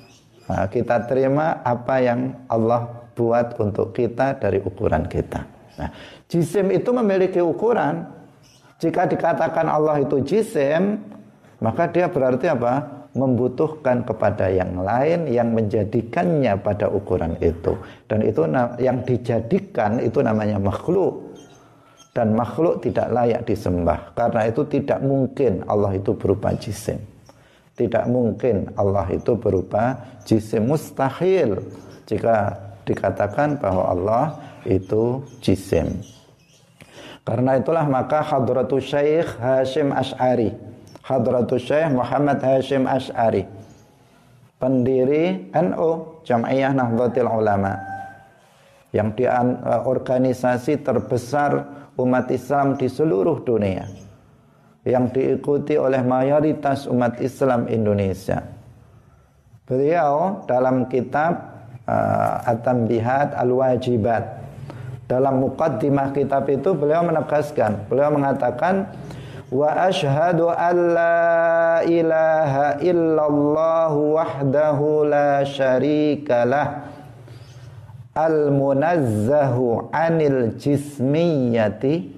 Nah, 0.47 0.69
kita 0.71 1.09
terima 1.09 1.59
apa 1.65 2.05
yang 2.05 2.37
Allah 2.47 2.87
buat 3.17 3.57
untuk 3.59 3.97
kita 3.97 4.39
dari 4.39 4.61
ukuran 4.63 5.09
kita. 5.09 5.43
Nah, 5.81 5.91
jisim 6.29 6.71
itu 6.71 6.93
memiliki 6.93 7.41
ukuran. 7.41 8.16
Jika 8.77 9.09
dikatakan 9.09 9.67
Allah 9.73 10.05
itu 10.05 10.21
jisim, 10.21 11.01
maka 11.65 11.89
dia 11.89 12.13
berarti 12.13 12.53
apa? 12.53 12.97
membutuhkan 13.17 14.05
kepada 14.05 14.53
yang 14.53 14.85
lain 14.85 15.25
yang 15.33 15.57
menjadikannya 15.57 16.53
pada 16.61 16.93
ukuran 16.93 17.41
itu. 17.41 17.73
Dan 18.05 18.21
itu 18.21 18.45
yang 18.77 19.01
dijadikan 19.09 19.99
itu 20.05 20.21
namanya 20.21 20.61
makhluk. 20.61 21.33
Dan 22.13 22.37
makhluk 22.37 22.85
tidak 22.85 23.09
layak 23.13 23.49
disembah. 23.49 24.13
Karena 24.13 24.53
itu 24.53 24.69
tidak 24.69 25.01
mungkin 25.01 25.65
Allah 25.65 25.97
itu 25.97 26.13
berupa 26.13 26.53
jisim. 26.61 27.01
Tidak 27.73 28.05
mungkin 28.09 28.73
Allah 28.77 29.09
itu 29.09 29.33
berupa 29.37 29.97
jisim 30.29 30.69
mustahil. 30.69 31.61
Jika 32.05 32.53
dikatakan 32.85 33.57
bahwa 33.61 33.85
Allah 33.97 34.25
itu 34.69 35.25
jisim 35.41 36.16
karena 37.27 37.59
itulah 37.59 37.83
maka 37.91 38.23
hadratus 38.23 38.87
syekh 38.87 39.27
Hashim 39.43 39.91
Ash'ari. 39.91 40.55
Hadratus 41.03 41.67
Syekh 41.67 41.91
Muhammad 41.91 42.39
Hashim 42.39 42.87
Ash'ari. 42.87 43.43
Pendiri 44.63 45.51
NU 45.55 46.23
Jam'iyah 46.23 46.71
Nahdlatul 46.71 47.27
Ulama. 47.27 47.79
Yang 48.95 49.09
di 49.19 49.25
uh, 49.27 49.83
organisasi 49.87 50.87
terbesar 50.87 51.67
umat 51.99 52.31
Islam 52.31 52.79
di 52.79 52.87
seluruh 52.87 53.43
dunia. 53.43 53.91
Yang 54.87 55.19
diikuti 55.19 55.75
oleh 55.75 56.07
mayoritas 56.07 56.87
umat 56.87 57.19
Islam 57.19 57.67
Indonesia. 57.67 58.39
Beliau 59.67 60.47
dalam 60.47 60.87
kitab 60.87 61.43
uh, 61.91 62.51
At-Tanbihat 62.51 63.35
Al-Wajibat 63.35 64.46
dalam 65.07 65.39
mukaddimah 65.39 66.11
kitab 66.11 66.51
itu 66.51 66.75
beliau 66.75 67.07
menegaskan, 67.07 67.87
beliau 67.87 68.11
mengatakan 68.11 68.91
wa 69.55 69.87
ashhadu 69.87 70.51
an 70.51 70.77
la 70.99 71.81
ilaha 71.87 72.83
illallah 72.83 73.95
wahdahu 73.95 75.07
la 75.07 75.47
syarikalah 75.47 76.91
al 78.19 78.51
munazzahu 78.51 79.95
anil 79.95 80.59
jismiyati 80.59 82.11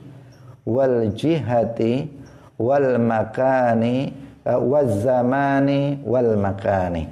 wal 0.65 1.13
jihati 1.13 2.09
wal 2.57 2.97
makani 2.97 4.17
wal 4.49 4.89
zamani 4.89 6.01
wal 6.09 6.41
makani. 6.41 7.05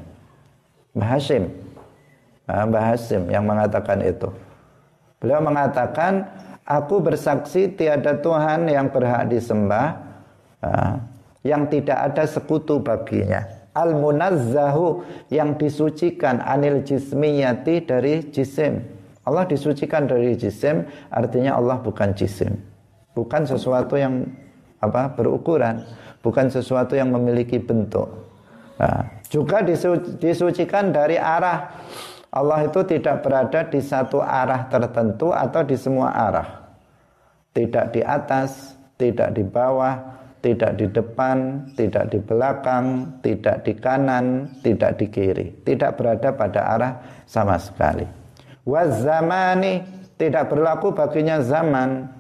Bahasim 0.97 1.53
Bahasim 2.47 3.29
yang 3.29 3.45
mengatakan 3.45 4.01
itu 4.01 4.33
Beliau 5.27 5.43
mengatakan 5.43 6.31
Aku 6.67 6.99
bersaksi 6.99 7.71
tiada 7.79 8.19
Tuhan 8.19 8.67
yang 8.67 8.91
berhak 8.91 9.31
disembah 9.31 10.03
yang 11.47 11.71
tidak 11.71 12.11
ada 12.11 12.27
sekutu 12.27 12.83
baginya. 12.83 13.47
Al 13.71 13.95
munazzahu 13.95 15.07
yang 15.31 15.55
disucikan 15.55 16.43
anil 16.43 16.83
jismiyati 16.83 17.87
dari 17.87 18.27
jisim. 18.35 18.83
Allah 19.23 19.47
disucikan 19.47 20.11
dari 20.11 20.35
jisim 20.35 20.83
artinya 21.15 21.55
Allah 21.55 21.79
bukan 21.79 22.11
jisim. 22.19 22.59
Bukan 23.15 23.47
sesuatu 23.47 23.95
yang 23.95 24.27
apa 24.83 25.15
berukuran. 25.15 25.87
Bukan 26.19 26.51
sesuatu 26.51 26.99
yang 26.99 27.15
memiliki 27.15 27.63
bentuk. 27.63 28.11
Nah, 28.83 29.07
juga 29.31 29.63
disucikan 30.19 30.91
dari 30.91 31.15
arah 31.15 31.71
Allah 32.37 32.69
itu 32.69 32.85
tidak 32.85 33.25
berada 33.25 33.65
di 33.65 33.81
satu 33.81 34.21
arah 34.21 34.69
tertentu 34.69 35.33
atau 35.33 35.65
di 35.65 35.77
semua 35.81 36.13
arah 36.13 36.49
tidak 37.57 37.97
di 37.97 38.05
atas 38.05 38.77
tidak 39.01 39.33
di 39.33 39.41
bawah 39.41 40.17
tidak 40.47 40.79
di 40.79 40.87
depan, 40.87 41.67
tidak 41.75 42.15
di 42.15 42.23
belakang, 42.23 43.19
tidak 43.19 43.67
di 43.67 43.75
kanan, 43.75 44.47
tidak 44.63 44.95
di 44.95 45.11
kiri, 45.11 45.51
tidak 45.67 45.99
berada 45.99 46.31
pada 46.39 46.61
arah 46.71 46.93
sama 47.27 47.59
sekali. 47.59 48.07
Wazamani 48.63 49.83
tidak 50.15 50.49
berlaku 50.55 50.95
baginya 50.95 51.43
zaman. 51.43 52.15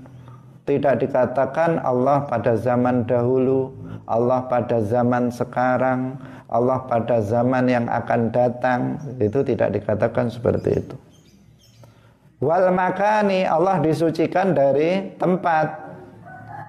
Tidak 0.66 0.98
dikatakan 0.98 1.78
Allah 1.78 2.26
pada 2.26 2.58
zaman 2.58 3.06
dahulu, 3.06 3.70
Allah 4.06 4.46
pada 4.46 4.82
zaman 4.82 5.34
sekarang, 5.34 6.18
Allah 6.46 6.86
pada 6.86 7.18
zaman 7.22 7.66
yang 7.66 7.86
akan 7.90 8.30
datang. 8.30 9.02
Itu 9.18 9.42
tidak 9.42 9.74
dikatakan 9.74 10.30
seperti 10.30 10.70
itu. 10.78 10.96
Wal 12.36 12.68
makani 12.68 13.48
Allah 13.48 13.80
disucikan 13.80 14.52
dari 14.52 15.16
tempat 15.16 15.72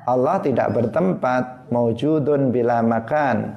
Allah 0.08 0.40
tidak 0.40 0.72
bertempat 0.72 1.68
maujudun 1.68 2.56
bila 2.56 2.80
makan 2.80 3.52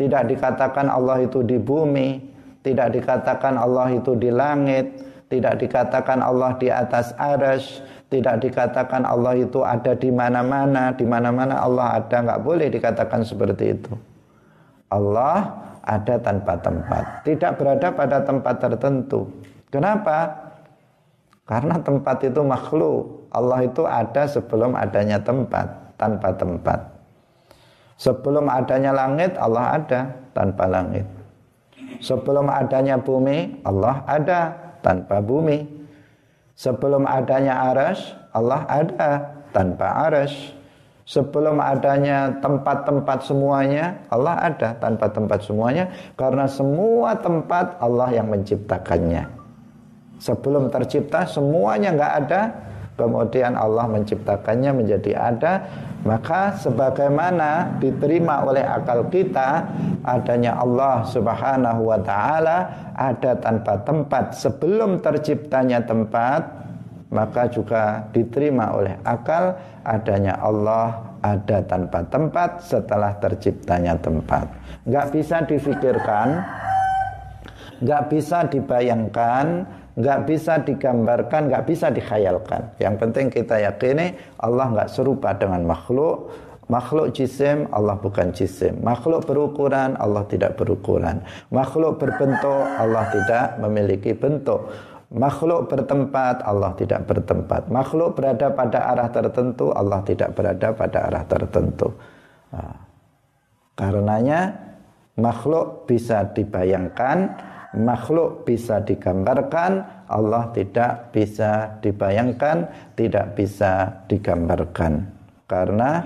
tidak 0.00 0.32
dikatakan 0.32 0.88
Allah 0.88 1.20
itu 1.20 1.44
di 1.44 1.60
bumi 1.60 2.24
tidak 2.64 2.96
dikatakan 2.96 3.60
Allah 3.60 3.92
itu 3.92 4.16
di 4.16 4.32
langit 4.32 4.96
tidak 5.28 5.60
dikatakan 5.60 6.24
Allah 6.24 6.56
di 6.56 6.72
atas 6.72 7.12
aras 7.20 7.84
tidak 8.10 8.42
dikatakan 8.42 9.06
Allah 9.06 9.38
itu 9.38 9.62
ada 9.62 9.94
di 9.94 10.10
mana-mana 10.10 10.90
di 10.92 11.06
mana-mana 11.06 11.62
Allah 11.62 12.02
ada 12.02 12.16
nggak 12.26 12.42
boleh 12.42 12.66
dikatakan 12.68 13.22
seperti 13.22 13.78
itu 13.78 13.92
Allah 14.90 15.54
ada 15.86 16.18
tanpa 16.18 16.58
tempat 16.58 17.22
tidak 17.22 17.56
berada 17.56 17.88
pada 17.94 18.18
tempat 18.26 18.54
tertentu 18.58 19.30
kenapa 19.70 20.34
karena 21.46 21.78
tempat 21.78 22.22
itu 22.26 22.42
makhluk 22.42 23.20
Allah 23.30 23.62
itu 23.62 23.86
ada 23.86 24.26
sebelum 24.26 24.74
adanya 24.74 25.22
tempat, 25.22 25.94
tanpa 25.94 26.34
tempat. 26.34 26.78
Sebelum 27.94 28.50
adanya 28.50 28.90
langit, 28.90 29.38
Allah 29.38 29.78
ada 29.78 30.00
tanpa 30.34 30.66
langit. 30.66 31.06
Sebelum 32.02 32.50
adanya 32.50 32.98
bumi, 32.98 33.62
Allah 33.62 34.02
ada 34.10 34.40
tanpa 34.82 35.22
bumi. 35.22 35.79
Sebelum 36.60 37.08
adanya 37.08 37.72
aras, 37.72 38.12
Allah 38.36 38.68
ada 38.68 39.32
tanpa 39.48 40.04
aras. 40.04 40.28
Sebelum 41.08 41.56
adanya 41.56 42.36
tempat-tempat 42.44 43.24
semuanya, 43.24 43.96
Allah 44.12 44.36
ada 44.44 44.76
tanpa 44.76 45.08
tempat 45.08 45.40
semuanya. 45.40 45.88
Karena 46.20 46.44
semua 46.44 47.16
tempat 47.16 47.80
Allah 47.80 48.12
yang 48.12 48.28
menciptakannya. 48.28 49.24
Sebelum 50.20 50.68
tercipta, 50.68 51.24
semuanya 51.24 51.96
nggak 51.96 52.14
ada, 52.28 52.40
kemudian 53.00 53.56
Allah 53.56 53.88
menciptakannya 53.88 54.76
menjadi 54.76 55.16
ada 55.16 55.52
maka 56.04 56.52
sebagaimana 56.60 57.80
diterima 57.80 58.44
oleh 58.44 58.60
akal 58.60 59.08
kita 59.08 59.64
adanya 60.04 60.60
Allah 60.60 61.08
Subhanahu 61.08 61.88
wa 61.88 62.00
taala 62.04 62.58
ada 62.92 63.40
tanpa 63.40 63.80
tempat 63.80 64.36
sebelum 64.36 65.00
terciptanya 65.00 65.80
tempat 65.88 66.44
maka 67.08 67.48
juga 67.48 68.06
diterima 68.12 68.76
oleh 68.76 68.94
akal 69.02 69.56
adanya 69.82 70.38
Allah 70.38 71.10
ada 71.20 71.58
tanpa 71.66 72.06
tempat 72.06 72.64
setelah 72.64 73.12
terciptanya 73.18 73.98
tempat. 73.98 74.46
Nggak 74.88 75.06
bisa 75.12 75.36
difikirkan 75.44 76.28
nggak 77.80 78.12
bisa 78.12 78.44
dibayangkan 78.44 79.64
nggak 79.98 80.20
bisa 80.26 80.62
digambarkan, 80.62 81.50
nggak 81.50 81.64
bisa 81.66 81.90
dikhayalkan. 81.90 82.74
Yang 82.78 82.94
penting 83.02 83.26
kita 83.32 83.58
yakini 83.58 84.14
Allah 84.38 84.66
nggak 84.70 84.90
serupa 84.90 85.34
dengan 85.34 85.66
makhluk. 85.66 86.30
Makhluk 86.70 87.10
jisim, 87.10 87.66
Allah 87.74 87.98
bukan 87.98 88.30
jisim. 88.30 88.78
Makhluk 88.78 89.26
berukuran, 89.26 89.98
Allah 89.98 90.22
tidak 90.30 90.54
berukuran. 90.54 91.18
Makhluk 91.50 91.98
berbentuk, 91.98 92.62
Allah 92.78 93.10
tidak 93.10 93.58
memiliki 93.58 94.14
bentuk. 94.14 94.70
Makhluk 95.10 95.66
bertempat, 95.66 96.46
Allah 96.46 96.70
tidak 96.78 97.10
bertempat. 97.10 97.66
Makhluk 97.66 98.14
berada 98.14 98.54
pada 98.54 98.94
arah 98.94 99.10
tertentu, 99.10 99.74
Allah 99.74 99.98
tidak 100.06 100.38
berada 100.38 100.70
pada 100.70 100.98
arah 101.10 101.24
tertentu. 101.26 101.90
Nah, 102.54 102.78
karenanya 103.74 104.54
makhluk 105.18 105.90
bisa 105.90 106.22
dibayangkan, 106.30 107.34
makhluk 107.76 108.42
bisa 108.42 108.82
digambarkan, 108.82 109.86
Allah 110.10 110.50
tidak 110.50 111.14
bisa 111.14 111.78
dibayangkan, 111.78 112.66
tidak 112.98 113.38
bisa 113.38 114.02
digambarkan. 114.10 115.06
Karena 115.46 116.02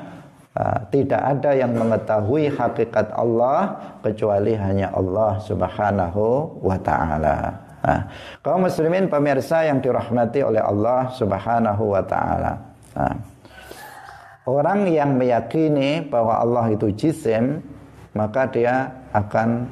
uh, 0.57 0.79
tidak 0.93 1.23
ada 1.25 1.51
yang 1.57 1.73
mengetahui 1.73 2.53
hakikat 2.53 3.12
Allah 3.17 3.81
kecuali 4.05 4.53
hanya 4.57 4.93
Allah 4.93 5.41
Subhanahu 5.41 6.61
wa 6.61 6.77
taala. 6.81 7.37
Nah, 7.85 8.01
kaum 8.41 8.65
muslimin 8.65 9.12
pemirsa 9.12 9.69
yang 9.69 9.81
dirahmati 9.81 10.41
oleh 10.41 10.61
Allah 10.61 11.12
Subhanahu 11.12 11.85
wa 11.93 12.03
taala. 12.05 12.53
Nah, 12.97 13.15
orang 14.49 14.89
yang 14.89 15.17
meyakini 15.17 16.05
bahwa 16.09 16.41
Allah 16.41 16.73
itu 16.73 16.89
jisim, 16.97 17.61
maka 18.17 18.49
dia 18.49 18.89
akan 19.12 19.69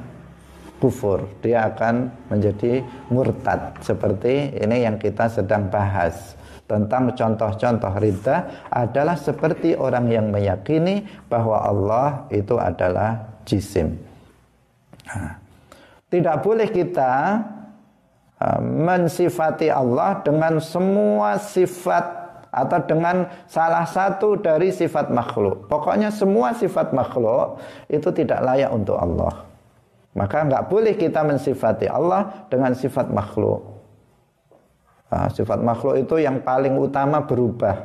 kufur, 0.83 1.23
dia 1.39 1.71
akan 1.71 2.11
menjadi 2.27 2.83
murtad. 3.07 3.79
Seperti 3.79 4.51
ini 4.59 4.83
yang 4.83 4.99
kita 4.99 5.31
sedang 5.31 5.71
bahas 5.71 6.35
tentang 6.67 7.15
contoh-contoh 7.15 7.95
ridha 8.03 8.67
adalah 8.67 9.15
seperti 9.15 9.79
orang 9.79 10.11
yang 10.11 10.27
meyakini 10.27 11.07
bahwa 11.31 11.63
Allah 11.63 12.27
itu 12.35 12.59
adalah 12.59 13.39
jisim. 13.47 13.95
Nah, 15.07 15.39
tidak 16.11 16.43
boleh 16.43 16.67
kita 16.67 17.39
uh, 18.43 18.59
mensifati 18.59 19.71
Allah 19.71 20.19
dengan 20.19 20.59
semua 20.59 21.39
sifat 21.39 22.23
atau 22.53 22.79
dengan 22.85 23.25
salah 23.49 23.87
satu 23.87 24.37
dari 24.37 24.69
sifat 24.69 25.09
makhluk. 25.09 25.65
Pokoknya 25.71 26.13
semua 26.13 26.53
sifat 26.53 26.93
makhluk 26.93 27.57
itu 27.89 28.13
tidak 28.13 28.45
layak 28.45 28.69
untuk 28.69 28.93
Allah. 28.99 29.52
Maka 30.13 30.45
nggak 30.45 30.69
boleh 30.69 30.93
kita 30.93 31.25
mensifati 31.25 31.89
Allah 31.89 32.45
dengan 32.49 32.77
sifat 32.77 33.09
makhluk. 33.09 33.61
Nah, 35.09 35.29
sifat 35.29 35.61
makhluk 35.61 36.01
itu 36.01 36.21
yang 36.21 36.41
paling 36.41 36.73
utama 36.77 37.21
berubah. 37.25 37.75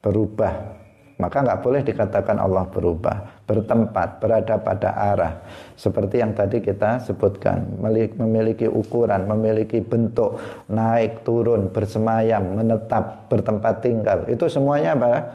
Berubah 0.00 0.76
maka 1.16 1.40
nggak 1.40 1.60
boleh 1.64 1.80
dikatakan 1.80 2.36
Allah 2.36 2.68
berubah, 2.68 3.48
bertempat, 3.48 4.20
berada 4.20 4.60
pada 4.60 4.92
arah. 4.92 5.32
Seperti 5.72 6.20
yang 6.20 6.36
tadi 6.36 6.60
kita 6.60 7.00
sebutkan, 7.00 7.80
memiliki 8.20 8.68
ukuran, 8.68 9.24
memiliki 9.24 9.80
bentuk, 9.80 10.36
naik, 10.68 11.24
turun, 11.24 11.72
bersemayam, 11.72 12.60
menetap, 12.60 13.32
bertempat 13.32 13.80
tinggal. 13.80 14.28
Itu 14.28 14.44
semuanya 14.52 14.92
apa? 14.92 15.32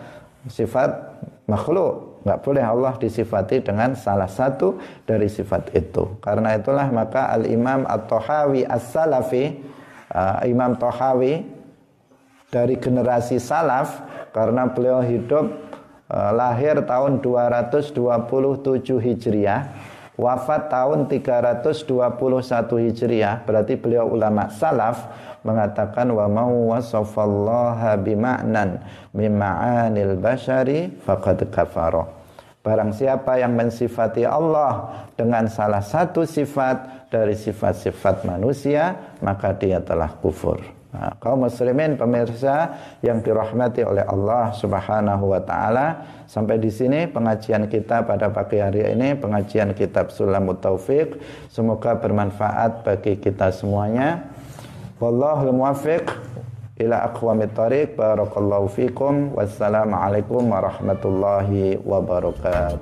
Sifat 0.53 1.17
makhluk. 1.49 2.10
Nggak 2.21 2.39
boleh 2.45 2.63
Allah 2.63 2.93
disifati 3.01 3.65
dengan 3.65 3.97
salah 3.97 4.29
satu 4.29 4.77
dari 5.05 5.25
sifat 5.25 5.73
itu. 5.73 6.21
Karena 6.21 6.57
itulah 6.57 6.87
maka 6.93 7.33
Al-Imam 7.33 7.85
At-Tohawi 7.89 8.65
As-Salafi, 8.65 9.57
uh, 10.13 10.45
Imam 10.45 10.77
Tohawi 10.77 11.41
dari 12.51 12.77
generasi 12.77 13.41
salaf 13.41 14.03
karena 14.35 14.69
beliau 14.69 15.01
hidup 15.01 15.71
Eh, 16.11 16.31
lahir 16.35 16.75
tahun 16.83 17.23
227 17.23 18.99
Hijriah, 18.99 19.71
wafat 20.19 20.67
tahun 20.67 21.07
321 21.07 22.83
Hijriah, 22.83 23.47
berarti 23.47 23.79
beliau 23.79 24.11
ulama 24.11 24.51
salaf 24.51 25.07
mengatakan 25.41 26.09
wa 26.13 26.25
mau 26.29 26.73
wasafallaha 26.73 27.97
bima'nan 27.97 28.81
mima'anil 29.13 30.17
bashari 30.17 30.89
faqad 31.01 31.49
kafara. 31.49 32.05
Barang 32.61 32.93
siapa 32.93 33.41
yang 33.41 33.57
mensifati 33.57 34.21
Allah 34.21 35.05
dengan 35.17 35.49
salah 35.49 35.81
satu 35.81 36.29
sifat 36.29 37.09
dari 37.09 37.33
sifat-sifat 37.33 38.21
manusia, 38.29 39.17
maka 39.25 39.49
dia 39.57 39.81
telah 39.81 40.13
kufur. 40.21 40.61
Nah, 40.91 41.15
kaum 41.23 41.47
muslimin 41.47 41.95
pemirsa 41.95 42.75
yang 42.99 43.23
dirahmati 43.23 43.81
oleh 43.87 44.03
Allah 44.03 44.51
Subhanahu 44.53 45.31
wa 45.31 45.41
taala, 45.41 46.03
sampai 46.27 46.59
di 46.59 46.67
sini 46.67 47.07
pengajian 47.07 47.65
kita 47.71 48.03
pada 48.03 48.27
pagi 48.29 48.59
hari 48.59 48.83
ini, 48.93 49.15
pengajian 49.15 49.71
kitab 49.71 50.11
Sulamut 50.11 50.59
Taufik. 50.59 51.17
Semoga 51.47 51.95
bermanfaat 51.95 52.83
bagi 52.83 53.17
kita 53.23 53.55
semuanya. 53.55 54.30
والله 55.01 55.43
الموفق 55.43 56.05
إلى 56.81 56.95
أقوام 56.95 57.41
الطريق. 57.41 57.97
بارك 57.97 58.37
الله 58.37 58.67
فيكم. 58.67 59.31
والسلام 59.35 59.95
عليكم 59.95 60.51
ورحمة 60.51 61.01
الله 61.05 61.77
وبركاته. 61.87 62.79